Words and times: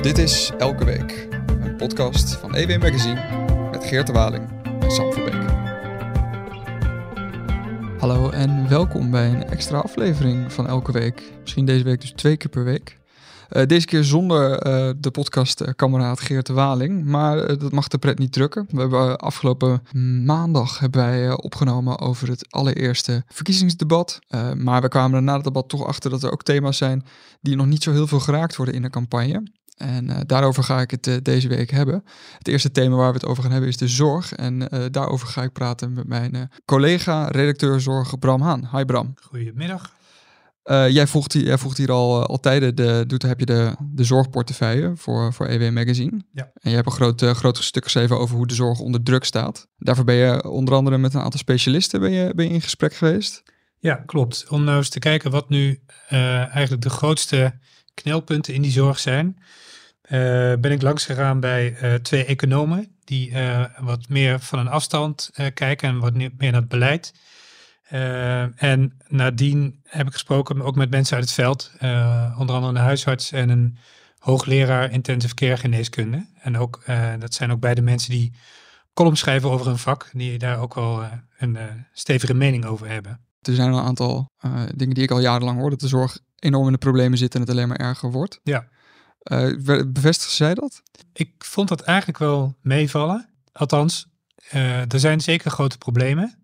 Dit 0.00 0.18
is 0.18 0.50
Elke 0.58 0.84
Week, 0.84 1.28
een 1.46 1.76
podcast 1.76 2.34
van 2.34 2.54
EW 2.54 2.82
Magazine 2.82 3.46
met 3.70 3.84
Geert 3.84 4.06
de 4.06 4.12
Waling 4.12 4.48
en 4.64 4.90
Sam 4.90 5.12
Verbeek. 5.12 5.50
Hallo 7.98 8.30
en 8.30 8.68
welkom 8.68 9.10
bij 9.10 9.28
een 9.28 9.44
extra 9.44 9.78
aflevering 9.78 10.52
van 10.52 10.66
Elke 10.66 10.92
Week. 10.92 11.32
Misschien 11.40 11.64
deze 11.64 11.84
week 11.84 12.00
dus 12.00 12.12
twee 12.12 12.36
keer 12.36 12.50
per 12.50 12.64
week. 12.64 12.98
Uh, 13.50 13.66
deze 13.66 13.86
keer 13.86 14.04
zonder 14.04 14.66
uh, 14.66 14.90
de 14.96 15.10
podcastkameraad 15.10 16.20
Geert 16.20 16.46
de 16.46 16.52
Waling, 16.52 17.04
maar 17.04 17.50
uh, 17.50 17.58
dat 17.58 17.72
mag 17.72 17.88
de 17.88 17.98
pret 17.98 18.18
niet 18.18 18.32
drukken. 18.32 18.66
We 18.70 18.80
hebben 18.80 19.18
afgelopen 19.18 19.82
maandag 20.24 20.78
hebben 20.78 21.00
wij 21.00 21.30
opgenomen 21.36 21.98
over 21.98 22.28
het 22.28 22.52
allereerste 22.52 23.24
verkiezingsdebat. 23.28 24.18
maar 24.56 24.80
we 24.80 24.88
kwamen 24.88 25.16
er 25.16 25.22
na 25.22 25.34
het 25.34 25.44
debat 25.44 25.68
toch 25.68 25.86
achter 25.86 26.10
dat 26.10 26.22
er 26.22 26.32
ook 26.32 26.42
thema's 26.42 26.76
zijn 26.76 27.04
die 27.40 27.56
nog 27.56 27.66
niet 27.66 27.82
zo 27.82 27.92
heel 27.92 28.06
veel 28.06 28.20
geraakt 28.20 28.56
worden 28.56 28.74
in 28.74 28.82
de 28.82 28.90
campagne. 28.90 29.42
En 29.80 30.10
uh, 30.10 30.16
daarover 30.26 30.62
ga 30.62 30.80
ik 30.80 30.90
het 30.90 31.06
uh, 31.06 31.16
deze 31.22 31.48
week 31.48 31.70
hebben. 31.70 32.04
Het 32.38 32.48
eerste 32.48 32.70
thema 32.70 32.96
waar 32.96 33.12
we 33.12 33.18
het 33.18 33.26
over 33.26 33.42
gaan 33.42 33.52
hebben 33.52 33.70
is 33.70 33.76
de 33.76 33.88
zorg. 33.88 34.32
En 34.32 34.60
uh, 34.74 34.84
daarover 34.90 35.28
ga 35.28 35.42
ik 35.42 35.52
praten 35.52 35.92
met 35.92 36.06
mijn 36.06 36.50
collega, 36.64 37.28
redacteur 37.28 37.80
zorg 37.80 38.18
Bram 38.18 38.40
Haan. 38.40 38.68
Hi 38.72 38.84
Bram. 38.84 39.14
Goedemiddag. 39.22 39.92
jij, 40.88 41.06
volgt 41.06 41.32
hier, 41.32 41.42
jij 41.42 41.58
volgt 41.58 41.76
hier 41.76 41.92
al, 41.92 42.26
al 42.26 42.40
tijden, 42.40 42.74
de, 42.74 43.04
doet, 43.06 43.22
heb 43.22 43.38
je 43.38 43.46
de, 43.46 43.74
de 43.92 44.04
zorgportefeuille 44.04 44.92
voor, 44.96 45.32
voor 45.32 45.46
EW 45.46 45.72
Magazine. 45.72 46.24
Ja. 46.32 46.50
En 46.54 46.70
je 46.70 46.76
hebt 46.76 46.86
een 46.86 46.92
groot, 46.92 47.22
groot 47.22 47.56
stuk 47.56 47.84
geschreven 47.84 48.18
over 48.18 48.36
hoe 48.36 48.46
de 48.46 48.54
zorg 48.54 48.78
onder 48.78 49.02
druk 49.02 49.24
staat. 49.24 49.68
Daarvoor 49.76 50.04
ben 50.04 50.14
je 50.14 50.50
onder 50.50 50.74
andere 50.74 50.98
met 50.98 51.14
een 51.14 51.20
aantal 51.20 51.40
specialisten 51.40 52.00
ben 52.00 52.12
je, 52.12 52.32
ben 52.34 52.46
je 52.46 52.54
in 52.54 52.62
gesprek 52.62 52.94
geweest. 52.94 53.42
Ja, 53.78 53.94
klopt. 53.94 54.46
Om 54.48 54.64
nou 54.64 54.76
eens 54.76 54.88
te 54.88 54.98
kijken 54.98 55.30
wat 55.30 55.48
nu 55.48 55.82
eigenlijk 56.08 56.82
de 56.82 56.90
grootste 56.90 57.58
knelpunten 57.94 58.54
in 58.54 58.62
die 58.62 58.70
zorg 58.70 58.98
zijn. 58.98 59.36
Uh, 60.10 60.18
ben 60.60 60.70
ik 60.70 60.82
langs 60.82 61.04
gegaan 61.04 61.40
bij 61.40 61.76
uh, 61.82 61.94
twee 61.94 62.24
economen 62.24 62.96
die 63.04 63.30
uh, 63.30 63.64
wat 63.78 64.08
meer 64.08 64.40
van 64.40 64.58
een 64.58 64.68
afstand 64.68 65.30
kijken 65.54 65.88
en 65.88 65.98
wat 65.98 66.14
meer 66.14 66.32
naar 66.38 66.52
het 66.52 66.68
beleid. 66.68 67.14
en 68.56 68.92
nadien 69.08 69.80
heb 69.84 70.06
ik 70.06 70.12
gesproken 70.12 70.62
ook 70.62 70.76
met 70.76 70.90
mensen 70.90 71.16
uit 71.16 71.24
het 71.24 71.34
veld, 71.34 71.72
onder 72.38 72.54
andere 72.54 72.68
een 72.68 72.76
huisarts 72.76 73.32
en 73.32 73.48
een 73.48 73.76
hoogleraar 74.18 74.92
intensive 74.92 75.34
care 75.34 75.56
geneeskunde. 75.56 76.26
En 76.40 76.58
ook, 76.58 76.82
dat 77.18 77.34
zijn 77.34 77.52
ook 77.52 77.60
beide 77.60 77.82
mensen 77.82 78.10
die 78.10 78.32
column 78.94 79.16
schrijven 79.16 79.50
over 79.50 79.66
hun 79.66 79.78
vak, 79.78 80.10
die 80.12 80.38
daar 80.38 80.58
ook 80.58 80.74
wel 80.74 81.04
een 81.38 81.58
stevige 81.92 82.34
mening 82.34 82.64
over 82.64 82.88
hebben. 82.88 83.20
Er 83.40 83.54
zijn 83.54 83.72
een 83.72 83.84
aantal 83.84 84.30
dingen 84.74 84.94
die 84.94 85.04
ik 85.04 85.10
al 85.10 85.20
jarenlang 85.20 85.58
hoor, 85.58 85.70
dat 85.70 85.80
de 85.80 85.88
zorg 85.88 86.18
enorm 86.38 86.66
in 86.66 86.72
de 86.72 86.78
problemen 86.78 87.18
zit 87.18 87.34
en 87.34 87.40
het 87.40 87.50
alleen 87.50 87.68
maar 87.68 87.80
erger 87.80 88.10
wordt. 88.10 88.40
Ja. 88.42 88.68
Uh, 89.22 89.84
bevestigen 89.86 90.34
zij 90.34 90.54
dat? 90.54 90.82
Ik 91.12 91.30
vond 91.38 91.68
dat 91.68 91.80
eigenlijk 91.80 92.18
wel 92.18 92.56
meevallen. 92.60 93.28
Althans, 93.52 94.06
uh, 94.54 94.92
er 94.92 95.00
zijn 95.00 95.20
zeker 95.20 95.50
grote 95.50 95.78
problemen. 95.78 96.38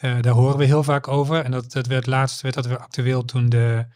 Uh, 0.00 0.16
daar 0.20 0.32
horen 0.32 0.58
we 0.58 0.64
heel 0.64 0.82
vaak 0.82 1.08
over. 1.08 1.44
En 1.44 1.50
dat, 1.50 1.72
dat 1.72 1.86
werd 1.86 2.06
laatst 2.06 2.40
werd 2.40 2.54
dat 2.54 2.66
weer 2.66 2.78
actueel 2.78 3.24
toen 3.24 3.48
de, 3.48 3.86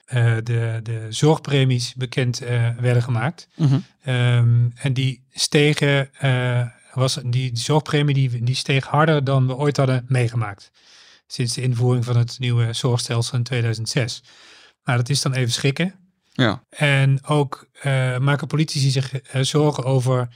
de, 0.43 0.81
de 0.83 1.07
zorgpremies 1.09 1.95
bekend 1.95 2.39
werden 2.79 3.03
gemaakt. 3.03 3.49
Mm 3.57 3.67
-hmm. 3.67 4.15
um, 4.15 4.73
en 4.75 4.93
die 4.93 5.25
stegen, 5.31 6.11
was, 6.95 7.15
die, 7.15 7.31
die 7.31 7.59
zorgpremie 7.59 8.15
die, 8.15 8.45
die 8.45 8.55
steeg 8.55 8.87
harder 8.87 9.25
dan 9.25 9.47
we 9.47 9.57
ooit 9.57 9.77
hadden 9.77 10.05
meegemaakt. 10.09 10.71
Sinds 11.27 11.55
de 11.55 11.63
invoering 11.63 12.05
van 12.05 12.17
het 12.17 12.39
nieuwe 12.39 12.73
zorgstelsel 12.73 13.39
in 13.39 13.43
2006. 13.43 14.23
Nou, 14.85 14.99
dat 14.99 15.09
is 15.09 15.23
dan 15.23 15.33
even 15.33 15.53
schrikken. 15.53 16.02
Ja. 16.33 16.63
En 16.69 17.25
ook 17.25 17.69
uh, 17.85 18.19
maken 18.19 18.47
politici 18.47 18.91
zich 18.91 19.13
uh, 19.13 19.43
zorgen 19.43 19.85
over 19.85 20.29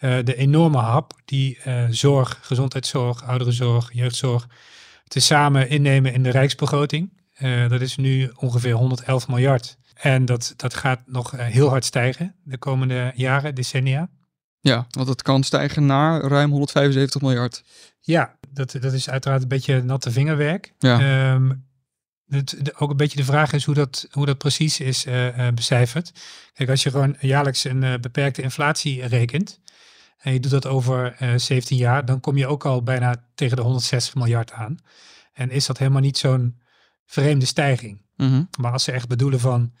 uh, 0.00 0.18
de 0.24 0.34
enorme 0.34 0.78
hap 0.78 1.12
die 1.24 1.58
zorg, 1.90 2.38
gezondheidszorg, 2.42 3.24
ouderenzorg, 3.24 3.90
jeugdzorg 3.92 4.46
tezamen 5.08 5.68
innemen 5.68 6.12
in 6.12 6.22
de 6.22 6.30
rijksbegroting. 6.30 7.12
dat 7.68 7.80
is 7.80 7.96
nu 7.96 8.32
ongeveer 8.36 8.72
111 8.74 9.28
miljard. 9.28 9.76
En 9.94 10.24
dat, 10.24 10.54
dat 10.56 10.74
gaat 10.74 11.00
nog 11.06 11.30
heel 11.36 11.68
hard 11.68 11.84
stijgen 11.84 12.34
de 12.42 12.58
komende 12.58 13.12
jaren, 13.14 13.54
decennia. 13.54 14.08
Ja, 14.60 14.86
want 14.90 15.08
het 15.08 15.22
kan 15.22 15.42
stijgen 15.42 15.86
naar 15.86 16.20
ruim 16.20 16.50
175 16.50 17.20
miljard. 17.20 17.64
Ja, 18.00 18.36
dat, 18.50 18.76
dat 18.80 18.92
is 18.92 19.10
uiteraard 19.10 19.42
een 19.42 19.48
beetje 19.48 19.82
natte 19.82 20.10
vingerwerk. 20.10 20.72
Ja. 20.78 21.32
Um, 21.34 21.64
het, 22.28 22.56
de, 22.58 22.74
ook 22.76 22.90
een 22.90 22.96
beetje 22.96 23.16
de 23.16 23.24
vraag 23.24 23.52
is 23.52 23.64
hoe 23.64 23.74
dat, 23.74 24.06
hoe 24.10 24.26
dat 24.26 24.38
precies 24.38 24.80
is 24.80 25.06
uh, 25.06 25.38
uh, 25.38 25.48
becijferd. 25.48 26.12
Kijk, 26.52 26.68
als 26.70 26.82
je 26.82 26.90
gewoon 26.90 27.16
jaarlijks 27.20 27.64
een 27.64 27.82
uh, 27.82 27.94
beperkte 27.94 28.42
inflatie 28.42 29.06
rekent 29.06 29.60
en 30.18 30.32
je 30.32 30.40
doet 30.40 30.50
dat 30.50 30.66
over 30.66 31.16
17 31.36 31.76
jaar, 31.76 32.04
dan 32.04 32.20
kom 32.20 32.36
je 32.36 32.46
ook 32.46 32.64
al 32.64 32.82
bijna 32.82 33.24
tegen 33.34 33.56
de 33.56 33.62
160 33.62 34.14
miljard 34.14 34.52
aan. 34.52 34.78
En 35.32 35.50
is 35.50 35.66
dat 35.66 35.78
helemaal 35.78 36.00
niet 36.00 36.18
zo'n 36.18 36.60
vreemde 37.06 37.46
stijging. 37.46 38.02
Mm 38.16 38.28
-hmm. 38.28 38.48
Maar 38.58 38.72
als 38.72 38.84
ze 38.84 38.92
echt 38.92 39.08
bedoelen 39.08 39.40
van 39.40 39.72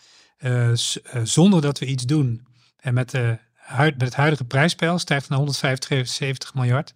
zonder 1.22 1.60
dat 1.60 1.78
we 1.78 1.86
iets 1.86 2.04
doen 2.04 2.46
en 2.76 2.94
met, 2.94 3.10
de, 3.10 3.38
met 3.76 4.00
het 4.00 4.14
huidige 4.14 4.44
prijspeil 4.44 4.98
stijgt 4.98 5.22
het 5.22 5.30
naar 5.30 5.38
175 5.38 6.54
miljard, 6.54 6.94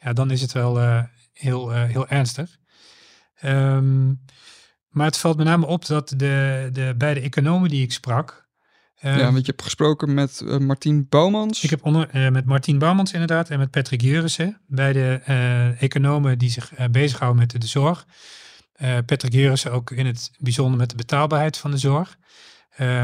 ja, 0.00 0.12
dan 0.12 0.30
is 0.30 0.40
het 0.40 0.52
wel 0.52 1.06
heel, 1.32 1.70
heel 1.70 2.08
ernstig. 2.08 2.58
Um, 3.44 4.20
maar 4.90 5.06
het 5.06 5.16
valt 5.16 5.36
met 5.36 5.46
name 5.46 5.66
op 5.66 5.86
dat 5.86 6.08
de, 6.16 6.68
de 6.72 6.94
beide 6.98 7.20
economen 7.20 7.68
die 7.68 7.82
ik 7.82 7.92
sprak. 7.92 8.48
Uh, 9.04 9.16
ja, 9.16 9.24
want 9.24 9.46
je 9.46 9.50
hebt 9.50 9.62
gesproken 9.62 10.14
met 10.14 10.40
uh, 10.44 10.56
Martien 10.56 11.06
Bouwmans. 11.08 11.62
Ik 11.62 11.70
heb 11.70 11.84
onder, 11.84 12.14
uh, 12.14 12.28
met 12.28 12.44
Martien 12.44 12.78
Bouwmans 12.78 13.12
inderdaad 13.12 13.50
en 13.50 13.58
met 13.58 13.70
Patrick 13.70 14.00
Jurissen. 14.00 14.60
Beide 14.66 15.22
economen 15.78 16.38
die 16.38 16.50
zich 16.50 16.72
bezighouden 16.90 17.40
met 17.40 17.50
de, 17.50 17.58
de 17.58 17.66
zorg. 17.66 18.06
Patrick 19.06 19.32
Jurissen 19.32 19.72
ook 19.72 19.90
in 19.90 20.06
het 20.06 20.30
bijzonder 20.38 20.78
met 20.78 20.90
de 20.90 20.96
betaalbaarheid 20.96 21.56
van 21.56 21.70
de 21.70 21.76
zorg. 21.76 22.16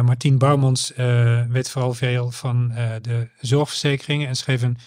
Martien 0.04 0.38
Bouwmans 0.38 0.92
weet 1.48 1.70
vooral 1.70 1.94
veel 1.94 2.30
van 2.30 2.68
de 3.00 3.28
zorgverzekeringen 3.40 4.28
en 4.28 4.36
schreef 4.36 4.62
een 4.62 4.78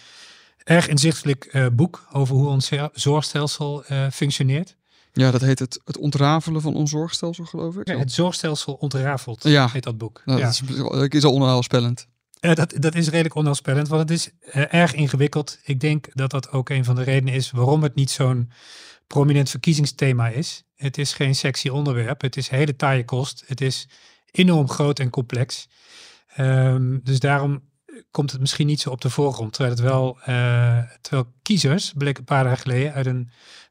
erg 0.64 0.88
inzichtelijk 0.88 1.70
boek 1.72 2.06
over 2.12 2.34
hoe 2.34 2.48
ons 2.48 2.70
zorgstelsel 2.92 3.84
functioneert. 4.12 4.76
Ja, 5.20 5.30
dat 5.30 5.40
heet 5.40 5.58
het, 5.58 5.80
het 5.84 5.98
ontrafelen 5.98 6.60
van 6.60 6.74
ons 6.74 6.90
zorgstelsel, 6.90 7.44
geloof 7.44 7.76
ik. 7.76 7.88
Ja, 7.88 7.98
het 7.98 8.12
zorgstelsel 8.12 8.74
ontrafeld, 8.74 9.42
ja. 9.42 9.68
heet 9.72 9.82
dat 9.82 9.98
boek. 9.98 10.22
Nou, 10.24 10.38
ja. 10.38 10.44
dat, 10.44 11.02
is, 11.02 11.08
is 11.08 11.24
al 11.24 11.32
onheilspellend. 11.32 12.06
Uh, 12.40 12.54
dat, 12.54 12.74
dat 12.78 12.94
is 12.94 13.08
redelijk 13.08 13.34
onheilspellend, 13.34 13.88
want 13.88 14.00
het 14.00 14.10
is 14.10 14.30
uh, 14.42 14.74
erg 14.74 14.94
ingewikkeld. 14.94 15.58
Ik 15.62 15.80
denk 15.80 16.08
dat 16.12 16.30
dat 16.30 16.50
ook 16.50 16.68
een 16.68 16.84
van 16.84 16.94
de 16.94 17.02
redenen 17.02 17.34
is 17.34 17.50
waarom 17.50 17.82
het 17.82 17.94
niet 17.94 18.10
zo'n 18.10 18.50
prominent 19.06 19.50
verkiezingsthema 19.50 20.28
is. 20.28 20.64
Het 20.74 20.98
is 20.98 21.12
geen 21.12 21.34
sexy 21.34 21.68
onderwerp, 21.68 22.20
het 22.20 22.36
is 22.36 22.48
hele 22.48 22.76
taaie 22.76 23.04
kost. 23.04 23.44
Het 23.46 23.60
is 23.60 23.88
enorm 24.30 24.68
groot 24.68 24.98
en 24.98 25.10
complex. 25.10 25.68
Um, 26.38 27.00
dus 27.04 27.18
daarom 27.18 27.62
komt 28.10 28.30
het 28.30 28.40
misschien 28.40 28.66
niet 28.66 28.80
zo 28.80 28.90
op 28.90 29.00
de 29.00 29.10
voorgrond. 29.10 29.52
Terwijl 29.52 29.74
het 29.74 29.84
wel, 29.84 30.18
uh, 30.20 30.78
terwijl 31.00 31.32
kiezers, 31.42 31.92
bleek 31.96 32.18
een 32.18 32.24
paar 32.24 32.44
dagen 32.44 32.58
geleden 32.58 32.92
uit 32.92 33.06
een 33.06 33.30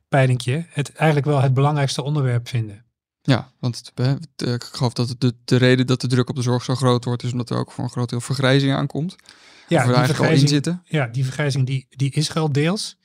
peilingje, 0.09 0.65
het 0.69 0.93
eigenlijk 0.93 1.27
wel 1.27 1.41
het 1.41 1.53
belangrijkste 1.53 2.03
onderwerp 2.03 2.47
vinden. 2.47 2.85
Ja, 3.21 3.51
want 3.59 3.91
het, 3.95 4.47
ik 4.47 4.63
geloof 4.63 4.93
dat 4.93 5.15
de, 5.17 5.35
de 5.45 5.55
reden 5.55 5.87
dat 5.87 6.01
de 6.01 6.07
druk 6.07 6.29
op 6.29 6.35
de 6.35 6.41
zorg 6.41 6.63
zo 6.63 6.75
groot 6.75 7.05
wordt, 7.05 7.23
is 7.23 7.31
omdat 7.31 7.49
er 7.49 7.57
ook 7.57 7.71
voor 7.71 7.83
een 7.83 7.89
groot 7.89 8.09
deel 8.09 8.21
vergrijzing 8.21 8.73
aankomt. 8.73 9.15
Ja, 9.67 9.83
die 9.85 9.93
eigenlijk 9.93 10.65
al. 10.67 10.79
Ja, 10.83 11.07
die 11.07 11.23
vergrijzing 11.23 11.65
die, 11.65 11.85
die 11.89 12.11
is 12.11 12.29
er 12.29 12.39
al 12.39 12.51
deels. 12.51 12.97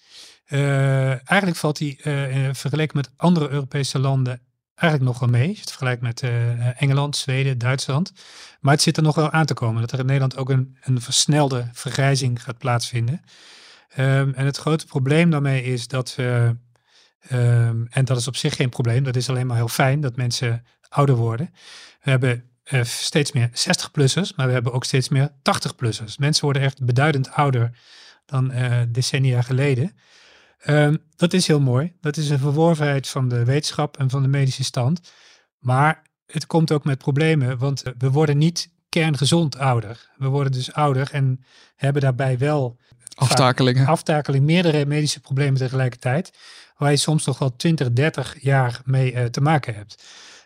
Uh, 0.49 1.09
eigenlijk 1.09 1.57
valt 1.57 1.77
die 1.77 2.01
uh, 2.03 2.49
vergeleken 2.53 2.97
met 2.97 3.11
andere 3.17 3.49
Europese 3.49 3.99
landen 3.99 4.41
eigenlijk 4.75 5.11
nog 5.11 5.21
wel 5.21 5.29
mee. 5.29 5.49
Als 5.49 5.55
je 5.55 5.61
het 5.61 5.71
vergelijkt 5.71 6.03
met 6.03 6.23
uh, 6.23 6.83
Engeland, 6.83 7.17
Zweden, 7.17 7.59
Duitsland. 7.59 8.13
Maar 8.61 8.73
het 8.73 8.83
zit 8.83 8.97
er 8.97 9.03
nog 9.03 9.15
wel 9.15 9.31
aan 9.31 9.47
te 9.47 9.55
komen 9.55 9.81
dat 9.81 9.93
er 9.93 9.99
in 9.99 10.07
Nederland 10.07 10.37
ook 10.37 10.51
een, 10.51 10.77
een 10.81 11.01
versnelde 11.01 11.69
vergrijzing 11.73 12.43
gaat 12.43 12.59
plaatsvinden. 12.59 13.21
Um, 13.99 14.35
en 14.35 14.47
het 14.47 14.57
grote 14.57 14.87
probleem 14.87 15.31
daarmee 15.31 15.63
is 15.63 15.89
dat 15.89 16.15
we 16.15 16.57
Um, 17.33 17.87
en 17.91 18.05
dat 18.05 18.17
is 18.17 18.29
op 18.29 18.37
zich 18.37 18.57
geen 18.57 18.69
probleem. 18.69 19.05
Dat 19.05 19.17
is 19.17 19.29
alleen 19.29 19.47
maar 19.47 19.57
heel 19.57 19.69
fijn 19.69 20.01
dat 20.01 20.17
mensen 20.17 20.65
ouder 20.89 21.15
worden. 21.17 21.51
We 22.03 22.11
hebben 22.11 22.45
uh, 22.73 22.85
steeds 22.85 23.33
meer 23.33 23.49
60-plussers, 23.49 24.35
maar 24.37 24.47
we 24.47 24.53
hebben 24.53 24.73
ook 24.73 24.85
steeds 24.85 25.09
meer 25.09 25.31
80-plussers. 25.31 26.17
Mensen 26.19 26.45
worden 26.45 26.63
echt 26.63 26.85
beduidend 26.85 27.31
ouder 27.31 27.79
dan 28.27 28.53
uh, 28.53 28.81
decennia 28.89 29.43
geleden. 29.43 29.97
Um, 30.67 30.99
dat 31.17 31.33
is 31.33 31.47
heel 31.47 31.61
mooi. 31.61 31.93
Dat 32.01 32.17
is 32.17 32.31
een 32.31 32.39
verworvenheid 32.39 33.09
van 33.09 33.29
de 33.29 33.45
wetenschap 33.45 33.97
en 33.97 34.11
van 34.11 34.23
de 34.23 34.29
medische 34.29 34.65
stand. 34.65 35.13
Maar 35.59 36.03
het 36.27 36.47
komt 36.47 36.73
ook 36.73 36.85
met 36.85 36.99
problemen, 36.99 37.59
want 37.59 37.83
we 37.99 38.11
worden 38.11 38.39
niet 38.39 38.73
kerngezond 38.89 39.59
ouder. 39.59 40.11
We 40.17 40.27
worden 40.27 40.53
dus 40.53 40.73
ouder 40.73 41.09
en 41.13 41.45
hebben 41.77 42.03
daarbij 42.03 42.39
wel 42.39 42.79
aftakelingen. 43.15 43.87
Aftakeling, 43.87 44.45
meerdere 44.45 44.87
medische 44.87 45.21
problemen 45.21 45.59
tegelijkertijd 45.59 46.39
waar 46.77 46.91
je 46.91 46.97
soms 46.97 47.25
nog 47.25 47.39
wel 47.39 47.57
20, 47.57 47.93
30 47.93 48.43
jaar 48.43 48.81
mee 48.85 49.13
uh, 49.13 49.25
te 49.25 49.41
maken 49.41 49.75
hebt. 49.75 50.03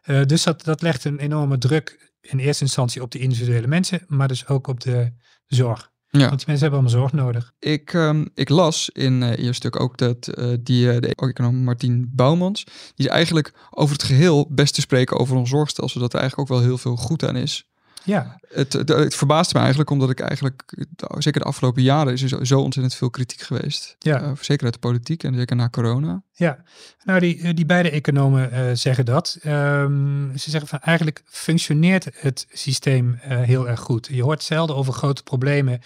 Uh, 0.06 0.24
dus 0.24 0.42
dat, 0.42 0.64
dat 0.64 0.82
legt 0.82 1.04
een 1.04 1.18
enorme 1.18 1.58
druk 1.58 2.12
in 2.20 2.38
eerste 2.38 2.62
instantie 2.62 3.02
op 3.02 3.10
de 3.10 3.18
individuele 3.18 3.66
mensen, 3.66 4.04
maar 4.06 4.28
dus 4.28 4.46
ook 4.46 4.66
op 4.66 4.80
de 4.80 5.12
zorg. 5.46 5.90
Ja. 6.10 6.28
Want 6.28 6.38
die 6.38 6.46
mensen 6.46 6.70
hebben 6.70 6.80
allemaal 6.80 7.08
zorg 7.08 7.12
nodig. 7.12 7.52
Ik, 7.58 7.92
ehm, 7.94 8.24
ik 8.34 8.48
las 8.48 8.88
in 8.88 9.22
eh 9.22 9.44
je 9.44 9.52
stuk 9.52 9.80
ook 9.80 9.96
dat 9.96 10.28
eh, 10.28 10.52
die, 10.60 10.90
eh, 10.90 11.00
de 11.00 11.14
econoom 11.14 11.56
Martien 11.56 12.10
Bouwmans, 12.14 12.64
die 12.64 13.06
is 13.06 13.12
eigenlijk 13.12 13.52
over 13.70 13.92
het 13.92 14.04
geheel 14.04 14.48
best 14.50 14.74
te 14.74 14.80
spreken 14.80 15.18
over 15.18 15.36
ons 15.36 15.50
zorgstelsel, 15.50 16.00
dat 16.00 16.12
er 16.12 16.20
eigenlijk 16.20 16.50
ook 16.50 16.56
wel 16.58 16.66
heel 16.66 16.78
veel 16.78 16.96
goed 16.96 17.24
aan 17.24 17.36
is. 17.36 17.67
Ja, 18.08 18.38
Het, 18.48 18.72
het, 18.72 18.88
het 18.88 19.14
verbaast 19.14 19.54
me 19.54 19.58
eigenlijk, 19.60 19.90
omdat 19.90 20.10
ik 20.10 20.20
eigenlijk, 20.20 20.74
zeker 21.18 21.40
de 21.40 21.46
afgelopen 21.46 21.82
jaren, 21.82 22.12
is 22.12 22.22
er 22.22 22.28
zo, 22.28 22.44
zo 22.44 22.60
ontzettend 22.60 22.94
veel 22.94 23.10
kritiek 23.10 23.40
geweest. 23.40 23.96
Ja. 23.98 24.22
Eh, 24.22 24.32
zeker 24.40 24.64
uit 24.64 24.74
de 24.74 24.80
politiek 24.80 25.22
en 25.22 25.34
zeker 25.34 25.56
na 25.56 25.68
corona. 25.68 26.22
Ja. 26.38 26.58
Nou, 27.04 27.20
die, 27.20 27.42
eh, 27.42 27.54
die 27.54 27.66
beide 27.66 27.90
economen 27.90 28.52
eh, 28.52 28.70
zeggen 28.72 29.04
dat. 29.04 29.38
Ehm, 29.42 30.36
ze 30.36 30.50
zeggen 30.50 30.68
van 30.68 30.80
eigenlijk 30.80 31.22
functioneert 31.26 32.08
het 32.12 32.46
systeem 32.52 33.18
eh, 33.22 33.40
heel 33.40 33.68
erg 33.68 33.80
goed. 33.80 34.08
Je 34.12 34.22
hoort 34.22 34.42
zelden 34.42 34.76
over 34.76 34.92
grote 34.92 35.22
problemen 35.22 35.80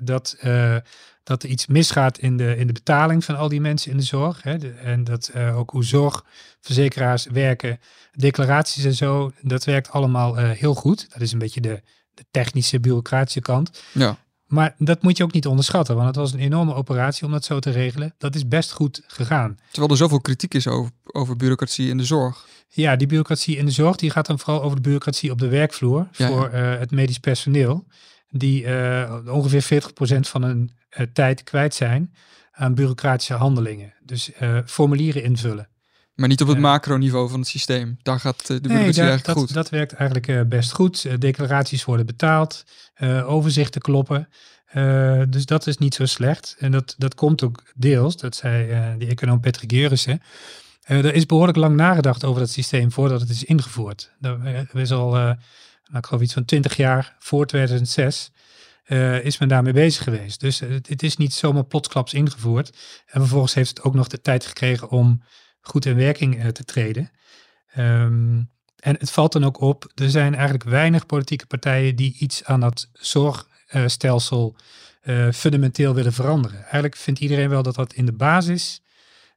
dat, 0.00 0.36
dat 1.22 1.42
er 1.42 1.48
iets 1.48 1.66
misgaat 1.66 2.18
in 2.18 2.36
de, 2.36 2.56
in 2.56 2.66
de 2.66 2.72
betaling 2.72 3.24
van 3.24 3.36
al 3.36 3.48
die 3.48 3.60
mensen 3.60 3.90
in 3.90 3.96
de 3.96 4.02
zorg. 4.02 4.42
Hè. 4.42 4.74
En 4.74 5.04
dat 5.04 5.32
ook 5.36 5.70
hoe 5.70 5.84
zorgverzekeraars 5.84 7.26
werken, 7.26 7.80
declaraties 8.12 8.84
en 8.84 8.94
zo, 8.94 9.32
dat 9.40 9.64
werkt 9.64 9.90
allemaal 9.90 10.36
heel 10.36 10.74
goed. 10.74 11.06
Dat 11.12 11.20
is 11.20 11.32
een 11.32 11.38
beetje 11.38 11.60
de, 11.60 11.82
de 12.14 12.24
technische, 12.30 12.80
bureaucratische 12.80 13.40
kant. 13.40 13.82
Ja, 13.92 14.18
Maar 14.50 14.74
dat 14.78 15.02
moet 15.02 15.16
je 15.16 15.22
ook 15.22 15.32
niet 15.32 15.46
onderschatten, 15.46 15.94
want 15.94 16.06
het 16.06 16.16
was 16.16 16.32
een 16.32 16.38
enorme 16.38 16.74
operatie 16.74 17.26
om 17.26 17.32
dat 17.32 17.44
zo 17.44 17.58
te 17.58 17.70
regelen. 17.70 18.14
Dat 18.18 18.34
is 18.34 18.48
best 18.48 18.72
goed 18.72 19.02
gegaan. 19.06 19.58
terwijl 19.70 19.92
er 19.92 19.98
zoveel 19.98 20.20
kritiek 20.20 20.54
is 20.54 20.66
over, 20.66 20.90
over 21.04 21.36
bureaucratie 21.36 21.88
in 21.88 21.96
de 21.96 22.04
zorg. 22.04 22.46
Ja, 22.68 22.96
die 22.96 23.06
bureaucratie 23.06 23.56
in 23.56 23.64
de 23.64 23.70
zorg, 23.70 23.96
die 23.96 24.10
gaat 24.10 24.26
dan 24.26 24.38
vooral 24.38 24.62
over 24.62 24.76
de 24.76 24.82
bureaucratie 24.82 25.30
op 25.30 25.38
de 25.38 25.48
werkvloer 25.48 26.08
Ja, 26.12 26.28
voor 26.28 26.48
eh, 26.48 26.78
het 26.78 26.90
medisch 26.90 27.18
personeel. 27.18 27.86
Die 28.30 28.64
eh, 28.64 29.16
ongeveer 29.26 29.82
40% 29.82 30.20
van 30.20 30.42
hun 30.42 30.70
eh, 30.88 31.06
tijd 31.12 31.42
kwijt 31.42 31.74
zijn 31.74 32.14
aan 32.52 32.74
bureaucratische 32.74 33.34
handelingen. 33.34 33.94
Dus 34.04 34.30
formulieren 34.66 35.22
invullen. 35.22 35.68
Maar 36.20 36.28
niet 36.28 36.40
op 36.40 36.48
het 36.48 36.58
macroniveau 36.58 37.28
van 37.28 37.38
het 37.38 37.48
systeem. 37.48 37.98
Daar 38.02 38.20
gaat 38.20 38.40
eh, 38.40 38.46
de 38.46 38.60
bureaucratie 38.60 39.02
dat, 39.02 39.08
eigenlijk 39.08 39.24
dat, 39.24 39.36
goed. 39.36 39.54
dat 39.54 39.68
werkt 39.68 39.92
eigenlijk 39.92 40.28
eh, 40.28 40.40
best 40.42 40.72
goed. 40.72 41.04
Eh, 41.04 41.14
declaraties 41.18 41.84
worden 41.84 42.06
betaald, 42.06 42.64
overzichten 43.24 43.80
kloppen. 43.80 44.28
Dus 45.28 45.46
dat 45.46 45.66
is 45.66 45.78
niet 45.78 45.94
zo 45.94 46.04
slecht. 46.06 46.56
En 46.58 46.70
dat, 46.70 46.94
dat 46.98 47.14
komt 47.14 47.42
ook 47.42 47.62
deels, 47.74 48.16
dat 48.16 48.36
zei 48.36 48.70
eh 48.70 48.88
die 48.98 49.08
econoom 49.08 49.40
Patrick 49.40 49.72
Geurissen. 49.72 50.22
Eh, 50.82 51.04
er 51.04 51.14
is 51.14 51.26
behoorlijk 51.26 51.58
lang 51.58 51.76
nagedacht 51.76 52.24
over 52.24 52.40
dat 52.40 52.50
systeem 52.50 52.92
voordat 52.92 53.20
het 53.20 53.30
is 53.30 53.44
ingevoerd. 53.44 54.12
Dat 54.18 54.38
is 54.72 54.92
al, 54.92 55.10
nou, 55.10 55.36
ik 55.92 56.06
geloof 56.06 56.22
iets 56.22 56.32
van 56.32 56.44
20 56.44 56.76
jaar 56.76 57.16
voor 57.18 57.46
2006, 57.46 58.30
eh, 58.90 59.24
is 59.24 59.38
men 59.38 59.48
daarmee 59.48 59.72
bezig 59.72 60.04
geweest. 60.04 60.40
Dus 60.40 60.58
het, 60.58 60.88
het 60.88 61.02
is 61.02 61.16
niet 61.16 61.34
zomaar 61.34 61.64
plotsklaps 61.64 62.14
ingevoerd. 62.14 62.68
En 63.06 63.20
vervolgens 63.20 63.54
heeft 63.54 63.68
het 63.68 63.82
ook 63.82 63.94
nog 63.94 64.08
de 64.08 64.20
tijd 64.20 64.46
gekregen 64.46 64.88
om 64.88 65.22
goed 65.60 65.84
in 65.84 65.96
werking 65.96 66.42
eh, 66.42 66.48
te 66.48 66.64
treden. 66.64 67.10
Ehm, 67.72 68.42
en 68.76 68.96
het 68.98 69.10
valt 69.10 69.32
dan 69.32 69.44
ook 69.44 69.60
op, 69.60 69.92
er 69.94 70.10
zijn 70.10 70.34
eigenlijk 70.34 70.64
weinig 70.64 71.06
politieke 71.06 71.46
partijen 71.46 71.96
die 71.96 72.16
iets 72.18 72.44
aan 72.44 72.60
dat 72.60 72.88
zorgstelsel 72.92 74.56
eh, 75.00 75.30
fundamenteel 75.30 75.94
willen 75.94 76.12
veranderen. 76.12 76.62
Eigenlijk 76.62 76.96
vindt 76.96 77.20
iedereen 77.20 77.48
wel 77.48 77.62
dat 77.62 77.74
dat 77.74 77.92
in 77.92 78.06
de 78.06 78.12
basis 78.12 78.82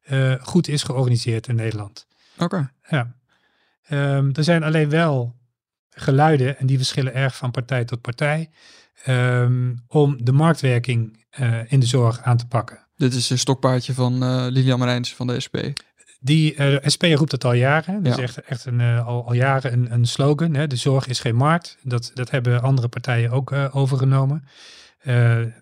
eh, 0.01 0.33
goed 0.41 0.67
is 0.67 0.83
georganiseerd 0.83 1.47
in 1.47 1.55
Nederland. 1.55 2.07
Oké. 2.37 2.71
Ja. 2.89 3.15
Ehm, 3.83 4.29
er 4.33 4.43
zijn 4.43 4.63
alleen 4.63 4.89
wel 4.89 5.35
geluiden, 5.89 6.57
en 6.59 6.65
die 6.65 6.77
verschillen 6.77 7.13
erg 7.13 7.35
van 7.35 7.51
partij 7.51 7.85
tot 7.85 8.01
partij, 8.01 8.49
ehm, 9.03 9.73
om 9.87 10.23
de 10.23 10.31
marktwerking 10.31 11.21
in 11.67 11.79
de 11.79 11.85
zorg 11.85 12.21
aan 12.21 12.37
te 12.37 12.47
pakken. 12.47 12.87
Dit 12.95 13.13
is 13.13 13.29
een 13.29 13.37
stokpaardje 13.37 13.93
van 13.93 14.45
Lilian 14.49 14.79
Marijns 14.79 15.15
van 15.15 15.27
de 15.27 15.39
SP. 15.45 15.57
Die 16.25 16.55
eh, 16.55 16.87
SP 16.93 17.03
roept 17.03 17.31
dat 17.31 17.43
al 17.45 17.53
jaren. 17.53 18.03
Dat 18.03 18.15
Ja. 18.15 18.23
is 18.23 18.29
echt, 18.29 18.41
echt 18.41 18.65
een, 18.65 18.81
eh, 18.81 19.07
al, 19.07 19.25
al 19.25 19.33
jaren 19.33 19.73
een, 19.73 19.91
een 19.93 20.05
slogan. 20.05 20.53
Hè? 20.53 20.67
De 20.67 20.75
zorg 20.75 21.07
is 21.07 21.19
geen 21.19 21.35
markt. 21.35 21.77
Dat, 21.81 22.11
dat 22.13 22.29
hebben 22.29 22.61
andere 22.61 22.87
partijen 22.87 23.31
ook 23.31 23.51
eh, 23.51 23.75
overgenomen. 23.75 24.43
Een 25.01 25.53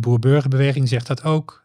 boer-burgerbeweging 0.00 0.88
zegt 0.88 1.06
dat 1.06 1.24
ook. 1.24 1.64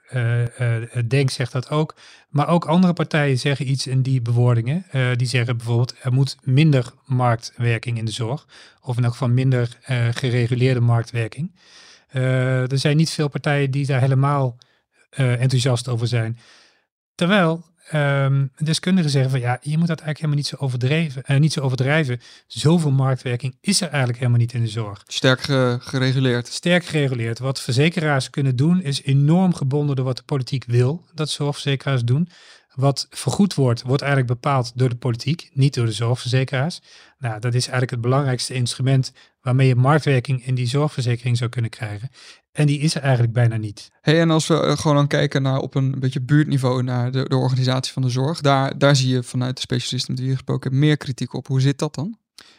Denk 1.07 1.29
zegt 1.29 1.51
dat 1.51 1.69
ook. 1.69 1.95
Maar 2.29 2.47
ook 2.47 2.65
andere 2.65 2.93
partijen 2.93 3.37
zeggen 3.39 3.69
iets 3.69 3.87
in 3.87 4.01
die 4.01 4.21
bewoordingen. 4.21 4.85
Die 5.15 5.27
zeggen 5.27 5.57
bijvoorbeeld, 5.57 5.95
er 6.01 6.13
moet 6.13 6.37
minder 6.43 6.93
marktwerking 7.05 7.97
in 7.97 8.05
de 8.05 8.11
zorg. 8.11 8.47
Of 8.81 8.97
in 8.97 9.03
elk 9.03 9.11
geval 9.11 9.29
minder 9.29 9.77
gereguleerde 10.11 10.79
marktwerking. 10.79 11.55
Er 12.11 12.77
zijn 12.79 12.97
niet 12.97 13.09
veel 13.09 13.27
partijen 13.27 13.71
die 13.71 13.85
daar 13.85 14.01
helemaal 14.01 14.57
enthousiast 15.09 15.87
over 15.87 16.07
zijn. 16.07 16.37
Terwijl 17.15 17.65
ehm, 17.91 18.45
deskundigen 18.57 19.11
zeggen 19.11 19.31
van 19.31 19.39
ja, 19.39 19.51
je 19.61 19.77
moet 19.77 19.87
dat 19.87 19.99
eigenlijk 20.01 20.17
helemaal 20.17 20.35
niet 20.37 20.47
zo 20.47 20.55
overdreven, 20.59 21.23
eh, 21.23 21.39
niet 21.39 21.53
zo 21.53 21.61
overdrijven. 21.61 22.19
Zoveel 22.47 22.91
marktwerking 22.91 23.55
is 23.61 23.81
er 23.81 23.87
eigenlijk 23.87 24.17
helemaal 24.17 24.39
niet 24.39 24.53
in 24.53 24.61
de 24.61 24.67
zorg. 24.67 25.03
Sterk 25.07 25.41
ge- 25.41 25.77
gereguleerd. 25.81 26.47
Sterk 26.47 26.85
gereguleerd. 26.85 27.39
Wat 27.39 27.61
verzekeraars 27.61 28.29
kunnen 28.29 28.55
doen 28.55 28.81
is 28.81 29.03
enorm 29.03 29.53
gebonden 29.53 29.95
door 29.95 30.05
wat 30.05 30.17
de 30.17 30.23
politiek 30.23 30.63
wil 30.67 31.05
dat 31.13 31.29
zorgverzekeraars 31.29 32.03
doen. 32.03 32.29
Wat 32.75 33.07
vergoed 33.09 33.53
wordt, 33.53 33.81
wordt 33.81 34.01
eigenlijk 34.01 34.33
bepaald 34.33 34.71
door 34.75 34.89
de 34.89 34.95
politiek, 34.95 35.49
niet 35.53 35.73
door 35.73 35.85
de 35.85 35.91
zorgverzekeraars. 35.91 36.81
Nou, 37.17 37.39
dat 37.39 37.53
is 37.53 37.61
eigenlijk 37.61 37.91
het 37.91 38.01
belangrijkste 38.01 38.53
instrument 38.53 39.11
waarmee 39.41 39.67
je 39.67 39.75
marktwerking 39.75 40.45
in 40.45 40.55
die 40.55 40.67
zorgverzekering 40.67 41.37
zou 41.37 41.49
kunnen 41.49 41.71
krijgen. 41.71 42.09
En 42.51 42.67
die 42.67 42.79
is 42.79 42.95
er 42.95 43.01
eigenlijk 43.01 43.33
bijna 43.33 43.57
niet. 43.57 43.91
Hey, 44.01 44.19
en 44.19 44.29
als 44.29 44.47
we 44.47 44.59
eh, 44.59 44.77
gewoon 44.77 44.95
dan 44.95 45.07
kijken 45.07 45.41
naar 45.41 45.59
op 45.59 45.75
een 45.75 45.99
beetje 45.99 46.21
buurtniveau 46.21 46.83
naar 46.83 47.11
de, 47.11 47.29
de 47.29 47.35
organisatie 47.35 47.93
van 47.93 48.01
de 48.01 48.09
zorg, 48.09 48.41
daar, 48.41 48.77
daar 48.77 48.95
zie 48.95 49.09
je 49.09 49.23
vanuit 49.23 49.55
de 49.55 49.61
specialisten 49.61 50.11
met 50.11 50.19
wie 50.21 50.29
je 50.29 50.35
gesproken 50.35 50.69
hebt 50.69 50.81
meer 50.83 50.97
kritiek 50.97 51.33
op. 51.33 51.47
Hoe 51.47 51.61
zit 51.61 51.77
dat 51.79 51.95
dan? 51.95 52.17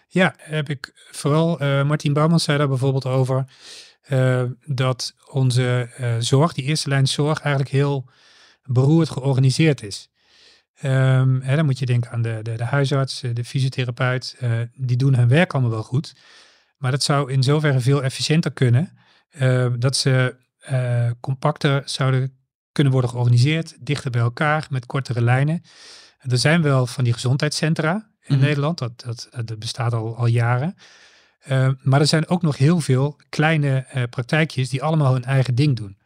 Ja, 0.08 0.34
heb 0.36 0.68
ik 0.68 1.08
vooral. 1.10 1.60
eh 1.60 1.84
Martien 1.84 2.12
Bouwman 2.12 2.40
zei 2.40 2.58
daar 2.58 2.68
bijvoorbeeld 2.68 3.06
over 3.06 3.44
eh, 4.02 4.42
dat 4.66 5.14
onze 5.30 5.88
zorg, 6.18 6.52
die 6.52 6.64
eerste 6.64 6.88
lijn 6.88 7.06
zorg, 7.06 7.40
eigenlijk 7.40 7.74
heel 7.74 8.04
beroerd 8.64 9.10
georganiseerd 9.10 9.82
is. 9.82 10.08
Ehm, 10.74 11.40
hè, 11.40 11.56
dan 11.56 11.64
moet 11.64 11.78
je 11.78 11.86
denken 11.86 12.10
aan 12.10 12.22
de, 12.22 12.38
de, 12.42 12.56
de 12.56 12.64
huisarts, 12.64 13.22
eh, 13.22 13.34
de 13.34 13.44
fysiotherapeut. 13.44 14.36
eh, 14.38 14.60
die 14.74 14.96
doen 14.96 15.14
hun 15.14 15.28
werk 15.28 15.52
allemaal 15.52 15.70
wel 15.70 15.82
goed. 15.82 16.14
Maar 16.76 16.90
dat 16.90 17.02
zou 17.02 17.32
in 17.32 17.42
zoverre 17.42 17.80
veel 17.80 18.02
efficiënter 18.02 18.52
kunnen. 18.52 18.92
eh, 19.30 19.66
dat 19.78 19.96
ze 19.96 20.36
compacter 21.20 21.82
zouden 21.84 22.36
kunnen 22.72 22.92
worden 22.92 23.10
georganiseerd, 23.10 23.76
dichter 23.80 24.10
bij 24.10 24.20
elkaar, 24.20 24.66
met 24.70 24.86
kortere 24.86 25.22
lijnen. 25.22 25.62
Er 26.18 26.38
zijn 26.38 26.62
wel 26.62 26.86
van 26.86 27.04
die 27.04 27.12
gezondheidscentra 27.12 28.10
in 28.22 28.34
Mhm. 28.36 28.44
Nederland. 28.44 28.78
Dat, 28.78 29.00
dat, 29.00 29.28
dat 29.44 29.58
bestaat 29.58 29.92
al, 29.92 30.16
al 30.16 30.26
jaren. 30.26 30.74
Uh, 31.48 31.68
maar 31.82 32.00
er 32.00 32.06
zijn 32.06 32.28
ook 32.28 32.42
nog 32.42 32.56
heel 32.56 32.80
veel 32.80 33.20
kleine 33.28 33.86
praktijkjes 34.10 34.68
die 34.68 34.82
allemaal 34.82 35.12
hun 35.12 35.24
eigen 35.24 35.54
ding 35.54 35.76
doen. 35.76 35.98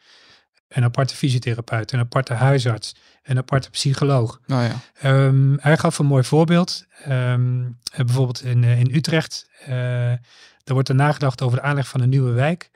Een 0.77 0.85
aparte 0.85 1.17
fysiotherapeut, 1.17 1.93
een 1.93 1.99
aparte 1.99 2.33
huisarts, 2.33 2.95
een 3.23 3.39
aparte 3.39 3.71
psycholoog. 3.71 4.41
Nou 4.47 4.63
ja. 4.63 5.27
Um, 5.27 5.59
hij 5.61 5.77
gaf 5.77 5.99
een 5.99 6.07
mooi 6.07 6.25
voorbeeld. 6.25 6.87
Um, 7.09 7.79
bijvoorbeeld 7.97 8.43
in, 8.43 8.63
uh, 8.63 8.81
in 8.81 8.95
Utrecht. 8.95 9.49
Uh, 9.61 9.69
daar 9.69 10.21
wordt 10.65 10.89
er 10.89 10.95
nagedacht 10.95 11.43
over 11.43 11.59
de 11.59 11.65
aanleg 11.65 11.89
van 11.89 12.01
een 12.01 12.09
nieuwe 12.09 12.33
wijk. 12.33 12.71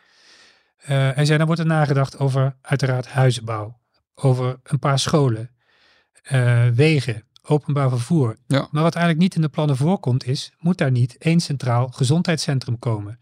Uh, 0.83 0.89
hij 0.89 1.25
zei, 1.25 1.39
dan 1.39 1.47
wordt 1.47 1.61
er 1.61 1.67
nagedacht 1.67 2.19
over 2.19 2.57
uiteraard 2.63 3.09
huizenbouw. 3.09 3.81
Over 4.15 4.61
een 4.63 4.79
paar 4.79 4.99
scholen, 4.99 5.51
uh, 6.33 6.67
wegen, 6.67 7.25
openbaar 7.43 7.89
vervoer. 7.89 8.37
Ja. 8.47 8.69
Maar 8.71 8.83
wat 8.83 8.95
eigenlijk 8.95 9.25
niet 9.25 9.35
in 9.35 9.43
de 9.43 9.49
plannen 9.49 9.77
voorkomt 9.77 10.27
is, 10.27 10.53
moet 10.59 10.79
daar 10.79 10.91
niet 10.91 11.17
één 11.19 11.41
centraal 11.41 11.89
gezondheidscentrum 11.89 12.79
komen. 12.79 13.19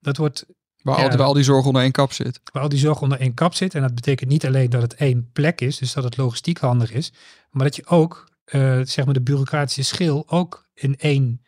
Dat 0.00 0.16
wordt... 0.16 0.46
Waar, 0.86 0.98
ja, 0.98 1.08
al, 1.08 1.16
waar 1.16 1.26
al 1.26 1.32
die 1.32 1.42
zorg 1.42 1.66
onder 1.66 1.82
één 1.82 1.92
kap 1.92 2.12
zit. 2.12 2.40
Waar 2.52 2.62
al 2.62 2.68
die 2.68 2.78
zorg 2.78 3.00
onder 3.00 3.20
één 3.20 3.34
kap 3.34 3.54
zit. 3.54 3.74
En 3.74 3.82
dat 3.82 3.94
betekent 3.94 4.30
niet 4.30 4.46
alleen 4.46 4.70
dat 4.70 4.82
het 4.82 4.94
één 4.94 5.30
plek 5.32 5.60
is, 5.60 5.78
dus 5.78 5.92
dat 5.92 6.04
het 6.04 6.16
logistiek 6.16 6.58
handig 6.58 6.92
is. 6.92 7.12
Maar 7.50 7.64
dat 7.64 7.76
je 7.76 7.86
ook, 7.86 8.30
uh, 8.54 8.80
zeg 8.82 9.04
maar 9.04 9.14
de 9.14 9.22
bureaucratische 9.22 9.82
schil, 9.82 10.24
ook 10.26 10.66
in 10.74 10.96
één 10.98 11.42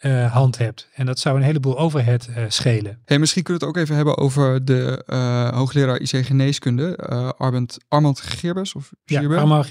uh, 0.00 0.32
hand 0.32 0.58
hebt. 0.58 0.88
En 0.94 1.06
dat 1.06 1.18
zou 1.18 1.36
een 1.36 1.42
heleboel 1.42 1.78
overhead 1.78 2.28
uh, 2.30 2.44
schelen. 2.48 3.00
Hey, 3.04 3.18
misschien 3.18 3.42
kunnen 3.42 3.62
we 3.62 3.68
het 3.68 3.76
ook 3.76 3.82
even 3.82 3.96
hebben 3.96 4.16
over 4.16 4.64
de 4.64 5.02
hoogleraar 5.54 6.00
IC 6.00 6.26
Geneeskunde, 6.26 6.96
Armand, 7.36 7.78
Armand. 7.88 8.22
Of 8.74 8.92
ja, 9.04 9.20
Armand. 9.20 9.68